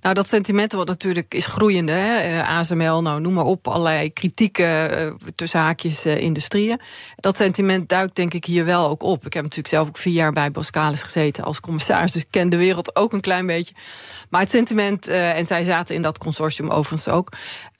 nou 0.00 0.14
dat 0.14 0.28
sentiment 0.28 0.72
wat 0.72 0.86
natuurlijk 0.86 1.34
is 1.34 1.46
groeiende. 1.46 1.92
Hè? 1.92 2.34
Uh, 2.34 2.48
ASML, 2.58 3.02
nou 3.02 3.20
noem 3.20 3.32
maar 3.32 3.44
op, 3.44 3.68
allerlei 3.68 4.12
kritieke 4.12 4.90
uh, 5.22 5.30
tussen 5.34 5.60
haakjes 5.60 6.06
uh, 6.06 6.16
industrieën. 6.16 6.80
Dat 7.16 7.36
sentiment 7.36 7.88
duikt 7.88 8.16
denk 8.16 8.34
ik 8.34 8.44
hier 8.44 8.64
wel 8.64 8.88
ook 8.88 9.02
op. 9.02 9.26
Ik 9.26 9.32
heb 9.32 9.42
natuurlijk 9.42 9.74
zelf 9.74 9.88
ook 9.88 9.98
vier 9.98 10.12
jaar 10.12 10.32
bij 10.32 10.50
Boskalis 10.50 11.02
gezeten 11.02 11.44
als 11.44 11.60
commissaris, 11.60 12.12
dus 12.12 12.22
ik 12.22 12.30
ken 12.30 12.48
de 12.48 12.56
wereld 12.56 12.96
ook 12.96 13.12
een 13.12 13.20
klein 13.20 13.46
beetje. 13.46 13.74
Maar 14.30 14.40
het 14.40 14.50
sentiment, 14.50 15.08
en 15.08 15.46
zij 15.46 15.64
zaten 15.64 15.94
in 15.94 16.02
dat 16.02 16.18
consortium 16.18 16.68
overigens 16.68 17.08
ook. 17.08 17.32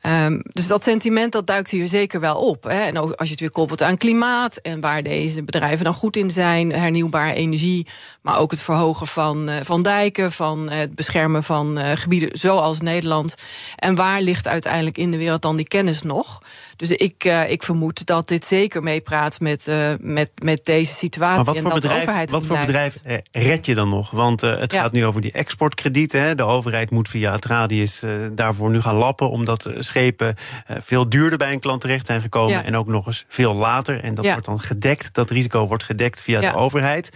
Um, 0.07 0.40
dus 0.44 0.66
dat 0.66 0.83
sentiment 0.83 1.33
dat 1.33 1.46
duikt 1.46 1.70
hier 1.70 1.88
zeker 1.88 2.20
wel 2.20 2.37
op. 2.37 2.62
Hè. 2.62 2.81
En 2.81 2.96
als 2.96 3.27
je 3.27 3.31
het 3.31 3.40
weer 3.40 3.51
koppelt 3.51 3.83
aan 3.83 3.96
klimaat 3.96 4.57
en 4.57 4.81
waar 4.81 5.03
deze 5.03 5.42
bedrijven 5.42 5.85
dan 5.85 5.94
goed 5.94 6.16
in 6.16 6.31
zijn, 6.31 6.72
hernieuwbare 6.72 7.35
energie, 7.35 7.87
maar 8.22 8.38
ook 8.38 8.51
het 8.51 8.61
verhogen 8.61 8.77
van, 9.06 9.50
uh, 9.50 9.56
van 9.62 9.82
dijken, 9.82 10.32
van 10.32 10.72
uh, 10.72 10.78
het 10.78 10.94
beschermen 10.94 11.42
van 11.42 11.78
uh, 11.78 11.90
gebieden 11.94 12.38
zoals 12.38 12.80
Nederland. 12.80 13.34
En 13.76 13.94
waar 13.94 14.20
ligt 14.20 14.48
uiteindelijk 14.48 14.98
in 14.98 15.10
de 15.10 15.16
wereld 15.16 15.42
dan 15.42 15.56
die 15.56 15.68
kennis 15.68 16.02
nog? 16.02 16.42
Dus 16.78 16.90
ik, 16.90 17.24
uh, 17.24 17.50
ik 17.50 17.62
vermoed 17.62 18.06
dat 18.06 18.28
dit 18.28 18.46
zeker 18.46 18.82
meepraat 18.82 19.40
met, 19.40 19.68
uh, 19.68 19.90
met, 20.00 20.30
met 20.42 20.64
deze 20.64 20.92
situatie. 20.92 21.36
Maar 21.36 21.44
wat 21.44 21.62
voor 21.62 21.72
en 21.72 21.80
dat 21.80 21.90
bedrijf, 21.90 22.30
wat 22.30 22.46
voor 22.46 22.58
bedrijf 22.58 22.96
eh, 23.02 23.18
red 23.32 23.66
je 23.66 23.74
dan 23.74 23.88
nog? 23.88 24.10
Want 24.10 24.42
uh, 24.42 24.58
het 24.58 24.72
ja. 24.72 24.82
gaat 24.82 24.92
nu 24.92 25.04
over 25.04 25.20
die 25.20 25.32
exportkredieten. 25.32 26.20
Hè. 26.20 26.34
De 26.34 26.42
overheid 26.42 26.90
moet 26.90 27.08
via 27.08 27.32
het 27.32 27.44
radius 27.44 28.02
daarvoor 28.32 28.70
nu 28.70 28.80
gaan 28.80 28.94
lappen... 28.94 29.30
omdat 29.30 29.70
schepen 29.78 30.34
veel 30.66 31.08
duurder 31.08 31.38
bij 31.38 31.52
een 31.52 31.60
klant 31.60 31.80
terecht 31.80 32.06
zijn 32.06 32.20
gekomen... 32.20 32.52
Ja. 32.52 32.64
en 32.64 32.76
ook 32.76 32.86
nog 32.86 33.06
eens 33.06 33.24
veel 33.28 33.54
later. 33.54 34.02
En 34.02 34.14
dat 34.14 34.24
ja. 34.24 34.32
wordt 34.32 34.46
dan 34.46 34.60
gedekt. 34.60 35.14
Dat 35.14 35.30
risico 35.30 35.66
wordt 35.66 35.84
gedekt 35.84 36.20
via 36.20 36.40
de 36.40 36.54
overheid. 36.54 37.10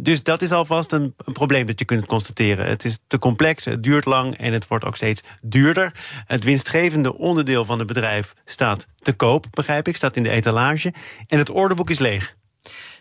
Dus 0.00 0.22
dat 0.22 0.42
is 0.42 0.52
alvast 0.52 0.92
een, 0.92 1.14
een 1.24 1.32
probleem 1.32 1.66
dat 1.66 1.78
je 1.78 1.84
kunt 1.84 2.06
constateren. 2.06 2.66
Het 2.66 2.84
is 2.84 2.98
te 3.06 3.18
complex, 3.18 3.64
het 3.64 3.82
duurt 3.82 4.04
lang 4.04 4.36
en 4.36 4.52
het 4.52 4.68
wordt 4.68 4.84
ook 4.84 4.96
steeds 4.96 5.22
duurder. 5.42 5.92
Het 6.26 6.44
winstgevende 6.44 7.18
onderdeel 7.18 7.64
van 7.64 7.78
het 7.78 7.86
bedrijf 7.86 8.34
staat 8.44 8.86
te 9.04 9.12
koop, 9.12 9.46
begrijp 9.50 9.88
ik, 9.88 9.96
staat 9.96 10.16
in 10.16 10.22
de 10.22 10.30
etalage. 10.30 10.92
En 11.26 11.38
het 11.38 11.50
orderboek 11.50 11.90
is 11.90 11.98
leeg. 11.98 12.34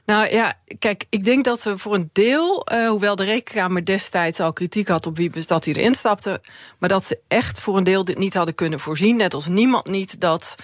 Nou 0.05 0.31
ja, 0.31 0.53
kijk, 0.79 1.05
ik 1.09 1.25
denk 1.25 1.43
dat 1.43 1.63
we 1.63 1.77
voor 1.77 1.93
een 1.93 2.09
deel, 2.13 2.67
uh, 2.73 2.89
hoewel 2.89 3.15
de 3.15 3.23
Rekenkamer 3.23 3.85
destijds 3.85 4.39
al 4.39 4.53
kritiek 4.53 4.87
had 4.87 5.05
op 5.05 5.17
Wiebes 5.17 5.47
dat 5.47 5.65
hij 5.65 5.73
erin 5.73 5.95
stapte, 5.95 6.41
maar 6.77 6.89
dat 6.89 7.05
ze 7.05 7.19
echt 7.27 7.59
voor 7.59 7.77
een 7.77 7.83
deel 7.83 8.05
dit 8.05 8.17
niet 8.17 8.33
hadden 8.33 8.55
kunnen 8.55 8.79
voorzien. 8.79 9.15
Net 9.15 9.33
als 9.33 9.47
niemand 9.47 9.87
niet 9.87 10.19
dat 10.19 10.55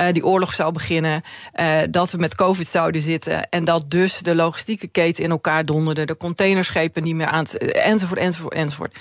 uh, 0.00 0.12
die 0.12 0.26
oorlog 0.26 0.54
zou 0.54 0.72
beginnen, 0.72 1.22
uh, 1.54 1.78
dat 1.90 2.10
we 2.10 2.18
met 2.18 2.34
COVID 2.34 2.68
zouden 2.68 3.00
zitten 3.00 3.48
en 3.48 3.64
dat 3.64 3.90
dus 3.90 4.18
de 4.18 4.34
logistieke 4.34 4.86
keten 4.86 5.24
in 5.24 5.30
elkaar 5.30 5.64
donderde, 5.64 6.04
de 6.04 6.16
containerschepen 6.16 7.02
niet 7.02 7.14
meer 7.14 7.26
aan, 7.26 7.46
enzovoort, 7.46 8.20
enzovoort, 8.20 8.54
enzovoort. 8.54 8.96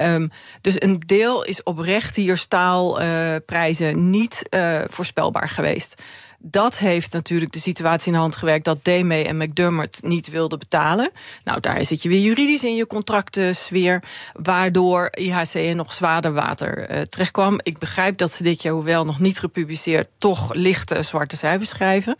um, 0.00 0.30
dus 0.60 0.82
een 0.82 0.98
deel 1.06 1.44
is 1.44 1.62
oprecht 1.62 2.16
hier 2.16 2.36
staalprijzen 2.36 4.10
niet 4.10 4.48
voorspelbaar 4.88 5.48
geweest. 5.48 6.02
Dat 6.44 6.78
heeft 6.78 7.12
natuurlijk 7.12 7.52
de 7.52 7.58
situatie 7.58 8.06
in 8.06 8.12
de 8.12 8.18
hand 8.18 8.36
gewerkt 8.36 8.64
dat 8.64 8.84
Deme 8.84 9.24
en 9.24 9.36
McDermott 9.36 10.02
niet 10.02 10.30
wilden 10.30 10.58
betalen. 10.58 11.10
Nou, 11.44 11.60
daar 11.60 11.84
zit 11.84 12.02
je 12.02 12.08
weer 12.08 12.20
juridisch 12.20 12.64
in 12.64 12.74
je 12.74 12.86
contractensfeer, 12.86 14.02
waardoor 14.32 15.08
IHC 15.10 15.54
in 15.54 15.76
nog 15.76 15.92
zwaarder 15.92 16.32
water 16.32 16.90
uh, 16.90 17.00
terechtkwam. 17.00 17.60
Ik 17.62 17.78
begrijp 17.78 18.18
dat 18.18 18.32
ze 18.32 18.42
dit 18.42 18.62
jaar, 18.62 18.72
hoewel 18.72 19.04
nog 19.04 19.20
niet 19.20 19.38
gepubliceerd, 19.38 20.08
toch 20.18 20.54
lichte 20.54 21.02
zwarte 21.02 21.36
cijfers 21.36 21.70
schrijven. 21.70 22.16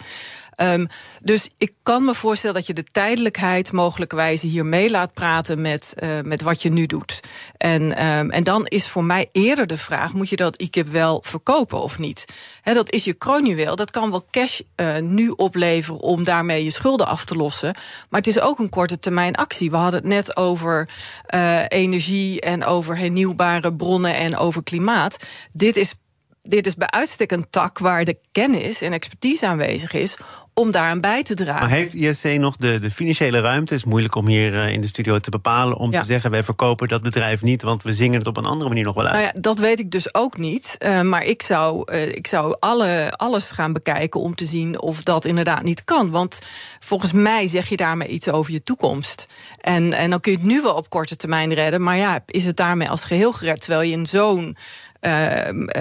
Ehm, 0.55 0.87
dus 1.23 1.49
ik 1.59 1.73
kan 1.83 2.05
me 2.05 2.15
voorstellen 2.15 2.57
dat 2.57 2.67
je 2.67 2.75
de 2.75 2.85
tijdelijkheid 2.93 3.73
mogelijkwijze 3.73 4.47
hier 4.47 4.67
mee 4.67 4.91
laat 4.91 5.15
praten 5.15 5.61
met, 5.61 5.95
uh, 6.03 6.21
met 6.21 6.43
wat 6.43 6.63
je 6.63 6.71
nu 6.71 6.87
doet. 6.87 7.21
En, 7.57 8.07
um, 8.07 8.31
en 8.31 8.45
dan 8.45 8.67
is 8.67 8.89
voor 8.89 9.05
mij 9.05 9.29
eerder 9.33 9.67
de 9.67 9.77
vraag: 9.77 10.13
moet 10.13 10.29
je 10.29 10.37
dat 10.37 10.57
IKIP 10.57 10.89
wel 10.89 11.23
verkopen 11.27 11.83
of 11.83 11.99
niet? 11.99 12.25
Dat 12.63 12.91
is 12.91 13.05
je 13.05 13.13
kroonjuweel. 13.13 13.77
Dat 13.77 13.91
kan 13.91 14.11
wel 14.11 14.27
cash 14.31 14.61
uh, 14.77 14.99
nu 14.99 15.29
opleveren 15.29 16.01
om 16.01 16.25
daarmee 16.25 16.65
je 16.65 16.71
schulden 16.71 17.07
af 17.07 17.25
te 17.25 17.37
lossen. 17.37 17.75
Maar 18.09 18.21
het 18.21 18.27
is 18.27 18.41
ook 18.41 18.59
een 18.59 18.69
korte 18.69 18.99
termijn 18.99 19.35
actie. 19.35 19.71
We 19.71 19.77
hadden 19.77 20.01
het 20.01 20.09
net 20.09 20.37
over 20.37 20.89
uh, 21.35 21.61
energie 21.69 22.41
en 22.41 22.65
over 22.65 22.99
hernieuwbare 22.99 23.75
bronnen 23.75 24.15
en 24.15 24.37
over 24.37 24.63
klimaat. 24.63 25.17
Dit 25.53 25.77
is 25.77 25.95
dit 26.43 26.67
is 26.67 26.75
bij 26.75 26.89
uitstek 26.89 27.33
een 27.33 27.47
tak 27.51 27.79
waar 27.79 28.05
de 28.05 28.19
kennis 28.33 28.83
en 28.83 28.93
expertise 28.93 29.47
aanwezig 29.47 29.93
is 29.93 30.17
om 30.55 30.71
daar 30.71 30.89
aan 30.89 31.01
bij 31.01 31.23
te 31.23 31.35
dragen. 31.35 31.61
Maar 31.61 31.71
heeft 31.71 31.95
ISC 31.95 32.25
nog 32.25 32.57
de, 32.57 32.79
de 32.79 32.91
financiële 32.91 33.41
ruimte? 33.41 33.75
Het 33.75 33.85
is 33.85 33.91
moeilijk 33.91 34.15
om 34.15 34.27
hier 34.27 34.53
uh, 34.53 34.69
in 34.69 34.81
de 34.81 34.87
studio 34.87 35.19
te 35.19 35.31
bepalen 35.31 35.77
om 35.77 35.93
ja. 35.93 36.01
te 36.01 36.07
zeggen: 36.07 36.31
wij 36.31 36.43
verkopen 36.43 36.89
dat 36.89 37.03
bedrijf 37.03 37.43
niet, 37.43 37.63
want 37.63 37.83
we 37.83 37.93
zingen 37.93 38.19
het 38.19 38.27
op 38.27 38.37
een 38.37 38.45
andere 38.45 38.69
manier 38.69 38.85
nog 38.85 38.95
wel 38.95 39.05
uit. 39.05 39.15
Nou 39.15 39.25
ja, 39.27 39.33
dat 39.41 39.59
weet 39.59 39.79
ik 39.79 39.91
dus 39.91 40.15
ook 40.15 40.39
niet. 40.39 40.77
Uh, 40.79 41.01
maar 41.01 41.25
ik 41.25 41.43
zou, 41.43 41.93
uh, 41.93 42.09
ik 42.09 42.27
zou 42.27 42.57
alle, 42.59 43.13
alles 43.17 43.51
gaan 43.51 43.73
bekijken 43.73 44.21
om 44.21 44.35
te 44.35 44.45
zien 44.45 44.81
of 44.81 45.03
dat 45.03 45.25
inderdaad 45.25 45.63
niet 45.63 45.85
kan. 45.85 46.11
Want 46.11 46.39
volgens 46.81 47.13
mij 47.13 47.47
zeg 47.47 47.69
je 47.69 47.77
daarmee 47.77 48.09
iets 48.09 48.31
over 48.31 48.53
je 48.53 48.63
toekomst. 48.63 49.27
En, 49.61 49.93
en 49.93 50.11
dan 50.11 50.21
kun 50.21 50.33
je 50.33 50.39
het 50.39 50.47
nu 50.47 50.63
wel 50.63 50.75
op 50.75 50.91
korte 50.91 51.17
termijn 51.17 51.55
redden. 51.55 51.83
Maar 51.83 51.97
ja, 51.97 52.23
is 52.27 52.45
het 52.45 52.57
daarmee 52.57 52.89
als 52.89 53.05
geheel 53.05 53.33
gered? 53.33 53.61
Terwijl 53.61 53.83
je 53.83 53.97
in 53.97 54.07
zo'n 54.07 54.47
uh, 54.47 54.55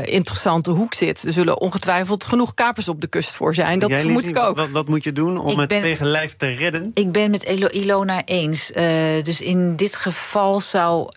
interessante 0.04 0.72
hoek 0.72 0.94
zit. 0.94 1.24
Er 1.24 1.34
zullen 1.34 1.60
ongetwijfeld 1.60 2.24
genoeg 2.24 2.54
kapers 2.54 2.88
op 2.90 3.02
de 3.02 3.08
kust 3.08 3.30
voor 3.30 3.56
zijn. 3.56 3.80
Dat 3.80 3.90
Jij, 3.90 4.02
vermoed 4.02 4.28
ik 4.28 4.40
ook. 4.40 4.58
Wat, 4.58 4.70
wat, 4.70 4.88
moet 4.88 5.04
je 5.04 5.14
doen 5.14 5.38
om 5.38 5.50
ik 5.50 5.58
het 5.58 5.68
ben, 5.68 5.82
tegen 5.82 6.06
lijf 6.06 6.36
te 6.36 6.48
redden? 6.48 6.92
Ik 6.94 7.12
ben 7.12 7.32
met 7.32 7.44
Ilona 7.72 8.26
eens. 8.26 8.72
Uh, 8.72 8.84
dus 9.24 9.42
in 9.42 9.76
dit 9.76 9.96
geval 9.96 10.60
zou 10.60 11.10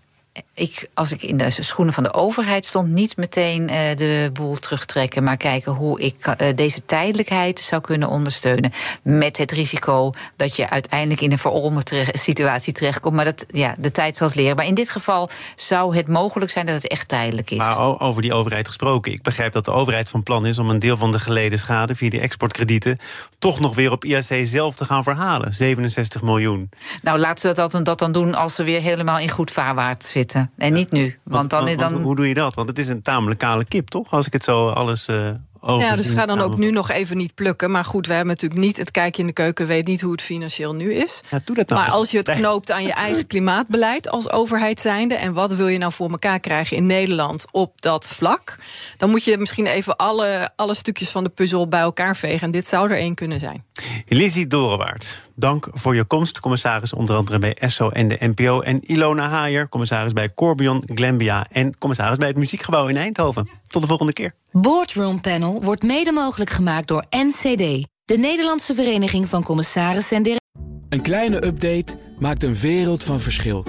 ik, 0.54 0.88
als 0.94 1.12
ik 1.12 1.22
in 1.22 1.36
de 1.36 1.50
schoenen 1.50 1.94
van 1.94 2.02
de 2.02 2.12
overheid 2.12 2.64
stond, 2.66 2.88
niet 2.88 3.16
meteen 3.16 3.62
uh, 3.62 3.96
de 3.96 4.30
boel 4.32 4.54
terugtrekken, 4.54 5.24
maar 5.24 5.36
kijken 5.36 5.72
hoe 5.72 6.00
ik 6.00 6.26
uh, 6.26 6.48
deze 6.54 6.84
tijdelijkheid 6.84 7.58
zou 7.58 7.82
kunnen 7.82 8.08
ondersteunen. 8.08 8.72
Met 9.02 9.36
het 9.36 9.52
risico 9.52 10.12
dat 10.36 10.56
je 10.56 10.70
uiteindelijk 10.70 11.20
in 11.20 11.32
een 11.32 11.38
verolmde 11.38 11.82
terecht, 11.82 12.18
situatie 12.18 12.72
terechtkomt. 12.72 13.14
Maar 13.14 13.24
dat, 13.24 13.46
ja, 13.48 13.74
de 13.78 13.90
tijd 13.90 14.16
zal 14.16 14.26
het 14.26 14.36
leren. 14.36 14.56
Maar 14.56 14.66
in 14.66 14.74
dit 14.74 14.90
geval 14.90 15.30
zou 15.56 15.96
het 15.96 16.08
mogelijk 16.08 16.50
zijn 16.50 16.66
dat 16.66 16.74
het 16.74 16.88
echt 16.88 17.08
tijdelijk 17.08 17.50
is. 17.50 17.58
Maar 17.58 18.00
over 18.00 18.22
die 18.22 18.34
overheid 18.34 18.66
gesproken. 18.66 19.12
Ik 19.12 19.22
begrijp 19.22 19.52
dat 19.52 19.64
de 19.64 19.72
overheid 19.72 20.08
van 20.08 20.22
plan 20.22 20.46
is 20.46 20.58
om 20.58 20.70
een 20.70 20.78
deel 20.78 20.96
van 20.96 21.12
de 21.12 21.18
geleden 21.18 21.58
schade 21.58 21.94
via 21.94 22.10
die 22.10 22.20
exportkredieten 22.20 22.98
toch 23.38 23.60
nog 23.60 23.74
weer 23.74 23.90
op 23.90 24.04
IAC 24.04 24.46
zelf 24.46 24.74
te 24.74 24.84
gaan 24.84 25.02
verhalen. 25.02 25.54
67 25.54 26.22
miljoen. 26.22 26.70
Nou, 27.02 27.18
laten 27.18 27.54
we 27.54 27.82
dat, 27.82 27.98
dan 27.98 28.12
doen 28.12 28.34
als 28.34 28.54
ze 28.54 28.62
weer 28.62 28.80
helemaal 28.80 29.18
in 29.18 29.30
goed 29.30 29.50
vaarwaarts 29.50 30.10
zitten. 30.10 30.23
En 30.56 30.72
niet 30.72 30.90
nu. 30.90 31.18
Want 31.22 31.50
dan, 31.50 31.64
want, 31.64 31.78
dan... 31.78 31.94
Hoe 31.94 32.16
doe 32.16 32.28
je 32.28 32.34
dat? 32.34 32.54
Want 32.54 32.68
het 32.68 32.78
is 32.78 32.88
een 32.88 33.02
tamelijk 33.02 33.40
kale 33.40 33.64
kip, 33.64 33.88
toch? 33.88 34.10
Als 34.10 34.26
ik 34.26 34.32
het 34.32 34.44
zo 34.44 34.68
alles. 34.68 35.08
Uh, 35.08 35.30
ja, 35.66 35.96
dus 35.96 36.10
ga 36.10 36.26
dan 36.26 36.40
ook 36.40 36.58
nu 36.58 36.70
nog 36.70 36.90
even 36.90 37.16
niet 37.16 37.34
plukken. 37.34 37.70
Maar 37.70 37.84
goed, 37.84 38.06
we 38.06 38.12
hebben 38.12 38.32
natuurlijk 38.32 38.60
niet 38.60 38.76
het 38.76 38.90
kijkje 38.90 39.20
in 39.20 39.28
de 39.28 39.34
keuken, 39.34 39.66
weet 39.66 39.86
niet 39.86 40.00
hoe 40.00 40.12
het 40.12 40.22
financieel 40.22 40.74
nu 40.74 40.94
is. 40.94 41.20
Ja, 41.30 41.40
doe 41.44 41.56
dat 41.56 41.68
dan 41.68 41.78
maar 41.78 41.90
als 41.90 42.10
je 42.10 42.16
het 42.16 42.30
knoopt 42.30 42.70
aan 42.70 42.82
je 42.82 42.92
eigen 43.06 43.26
klimaatbeleid 43.26 44.08
als 44.08 44.30
overheid 44.30 44.80
zijnde. 44.80 45.14
En 45.14 45.32
wat 45.32 45.54
wil 45.54 45.68
je 45.68 45.78
nou 45.78 45.92
voor 45.92 46.10
elkaar 46.10 46.40
krijgen 46.40 46.76
in 46.76 46.86
Nederland 46.86 47.44
op 47.50 47.80
dat 47.80 48.06
vlak? 48.06 48.56
Dan 48.96 49.10
moet 49.10 49.24
je 49.24 49.38
misschien 49.38 49.66
even 49.66 49.96
alle, 49.96 50.50
alle 50.56 50.74
stukjes 50.74 51.08
van 51.08 51.24
de 51.24 51.30
puzzel 51.30 51.68
bij 51.68 51.80
elkaar 51.80 52.16
vegen. 52.16 52.40
En 52.40 52.50
dit 52.50 52.68
zou 52.68 52.90
er 52.90 52.96
één 52.96 53.14
kunnen 53.14 53.40
zijn. 53.40 53.64
Lizzie 54.08 54.46
Dorenwaard, 54.46 55.22
dank 55.34 55.68
voor 55.72 55.94
je 55.94 56.04
komst. 56.04 56.40
Commissaris 56.40 56.92
onder 56.92 57.16
andere 57.16 57.38
bij 57.38 57.54
ESSO 57.54 57.88
en 57.88 58.08
de 58.08 58.16
NPO. 58.20 58.60
En 58.60 58.80
Ilona 58.92 59.28
Haier, 59.28 59.68
commissaris 59.68 60.12
bij 60.12 60.34
Corbion, 60.34 60.82
Glembia... 60.94 61.46
en 61.50 61.78
commissaris 61.78 62.16
bij 62.16 62.28
het 62.28 62.36
Muziekgebouw 62.36 62.86
in 62.86 62.96
Eindhoven. 62.96 63.48
Tot 63.66 63.82
de 63.82 63.88
volgende 63.88 64.12
keer. 64.12 64.32
Boardroom 64.52 65.20
Panel 65.20 65.62
wordt 65.62 65.82
mede 65.82 66.12
mogelijk 66.12 66.50
gemaakt 66.50 66.88
door 66.88 67.04
NCD... 67.10 67.86
de 68.04 68.16
Nederlandse 68.16 68.74
Vereniging 68.74 69.28
van 69.28 69.42
Commissarissen 69.42 70.24
en 70.24 70.40
Een 70.88 71.02
kleine 71.02 71.46
update 71.46 71.98
maakt 72.18 72.42
een 72.42 72.54
wereld 72.54 73.02
van 73.02 73.20
verschil. 73.20 73.66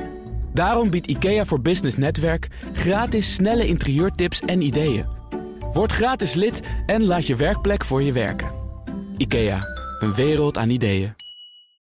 Daarom 0.54 0.90
biedt 0.90 1.08
IKEA 1.08 1.46
voor 1.46 1.62
Business 1.62 1.98
Netwerk... 1.98 2.48
gratis 2.74 3.34
snelle 3.34 3.68
interieurtips 3.68 4.40
en 4.40 4.62
ideeën. 4.62 5.06
Word 5.74 5.92
gratis 5.92 6.34
lid 6.34 6.62
en 6.86 7.04
laat 7.04 7.28
je 7.28 7.36
werkplek 7.36 7.86
voor 7.86 8.02
je 8.02 8.12
werken. 8.12 8.52
IKEA, 9.18 9.60
een 10.00 10.14
wereld 10.14 10.58
aan 10.58 10.70
ideeën. 10.70 11.14